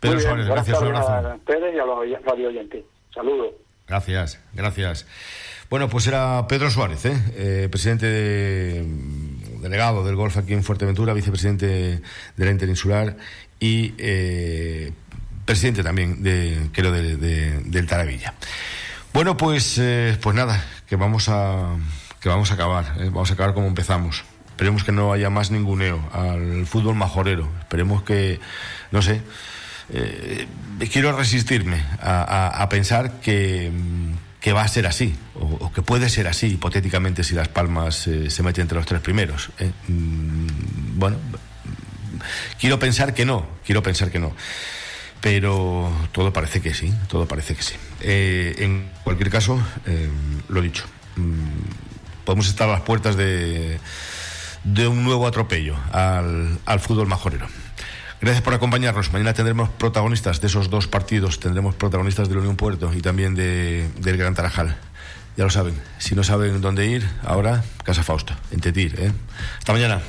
Pedro 0.00 0.20
Suárez, 0.20 0.46
gracias, 0.46 0.80
un 0.80 0.86
abrazo. 0.88 1.12
a 1.12 1.34
ustedes 1.36 1.74
y 1.74 1.78
a 1.78 1.84
los 1.84 2.22
radio 2.24 2.48
oyentes. 2.48 2.84
Saludos. 3.14 3.54
Gracias, 3.86 4.40
gracias. 4.52 5.06
Bueno, 5.70 5.88
pues 5.88 6.06
era 6.06 6.46
Pedro 6.48 6.70
Suárez, 6.70 7.04
¿eh? 7.06 7.16
eh 7.34 7.68
presidente 7.70 8.84
delegado 9.60 10.04
del 10.04 10.16
golf 10.16 10.36
aquí 10.36 10.52
en 10.52 10.64
Fuerteventura, 10.64 11.14
vicepresidente 11.14 12.02
de 12.36 12.44
la 12.44 12.50
Interinsular 12.50 13.16
y 13.60 13.94
eh, 13.96 14.92
presidente 15.44 15.82
también, 15.82 16.22
de, 16.22 16.68
creo, 16.72 16.90
de, 16.90 17.16
del 17.16 17.86
Taravilla. 17.86 18.34
Bueno, 19.14 19.36
pues, 19.36 19.78
eh, 19.78 20.18
pues 20.20 20.34
nada, 20.34 20.64
que 20.86 20.96
vamos 20.96 21.28
a, 21.28 21.76
que 22.20 22.28
vamos 22.28 22.50
a 22.50 22.54
acabar, 22.54 22.96
vamos 22.98 23.30
a 23.30 23.34
acabar 23.34 23.54
como 23.54 23.68
empezamos. 23.68 24.24
Esperemos 24.52 24.84
que 24.84 24.92
no 24.92 25.12
haya 25.12 25.28
más 25.28 25.50
ninguneo 25.50 26.08
al 26.12 26.64
fútbol 26.66 26.94
majorero. 26.94 27.48
Esperemos 27.58 28.02
que, 28.04 28.38
no 28.92 29.02
sé, 29.02 29.20
quiero 30.92 31.16
resistirme 31.16 31.82
a 32.00 32.66
pensar 32.70 33.20
que 33.20 33.72
que 34.42 34.52
va 34.52 34.62
a 34.62 34.68
ser 34.68 34.88
así, 34.88 35.14
o, 35.36 35.72
que 35.72 35.82
puede 35.82 36.08
ser 36.08 36.26
así, 36.26 36.48
hipotéticamente, 36.48 37.22
si 37.22 37.34
Las 37.36 37.46
Palmas 37.46 38.08
eh, 38.08 38.28
se 38.28 38.42
mete 38.42 38.60
entre 38.60 38.76
los 38.76 38.84
tres 38.84 39.00
primeros. 39.00 39.50
¿eh? 39.60 39.70
Mm, 39.86 40.98
bueno, 40.98 41.16
quiero 42.58 42.80
pensar 42.80 43.14
que 43.14 43.24
no, 43.24 43.46
quiero 43.64 43.84
pensar 43.84 44.10
que 44.10 44.18
no. 44.18 44.34
Pero 45.20 45.92
todo 46.10 46.32
parece 46.32 46.60
que 46.60 46.74
sí, 46.74 46.92
todo 47.06 47.26
parece 47.28 47.54
que 47.54 47.62
sí. 47.62 47.74
Eh, 48.00 48.56
en 48.58 48.90
cualquier 49.04 49.30
caso, 49.30 49.62
lo 50.48 50.60
dicho, 50.60 50.86
mm, 51.14 52.24
podemos 52.24 52.48
estar 52.48 52.68
a 52.68 52.72
las 52.72 52.80
puertas 52.80 53.16
de, 53.16 53.78
de 54.64 54.88
un 54.88 55.04
nuevo 55.04 55.26
atropello 55.26 55.76
al, 55.92 56.58
al 56.66 56.80
fútbol 56.80 57.06
majorero. 57.06 57.46
Gracias 58.20 58.42
por 58.42 58.54
acompañarnos. 58.54 59.12
Mañana 59.12 59.34
tendremos 59.34 59.68
protagonistas 59.68 60.40
de 60.40 60.46
esos 60.46 60.70
dos 60.70 60.86
partidos. 60.86 61.40
Tendremos 61.40 61.74
protagonistas 61.74 62.28
del 62.28 62.38
Unión 62.38 62.54
Puerto 62.54 62.92
y 62.94 63.00
también 63.00 63.34
de, 63.34 63.90
del 63.98 64.16
Gran 64.16 64.34
Tarajal. 64.34 64.76
Ya 65.36 65.44
lo 65.44 65.50
saben. 65.50 65.74
Si 65.98 66.14
no 66.14 66.22
saben 66.22 66.60
dónde 66.60 66.86
ir, 66.86 67.08
ahora 67.24 67.64
Casa 67.82 68.04
Fausto, 68.04 68.34
en 68.52 68.60
Tetir. 68.60 68.94
¿eh? 69.00 69.12
Hasta 69.58 69.72
mañana. 69.72 70.00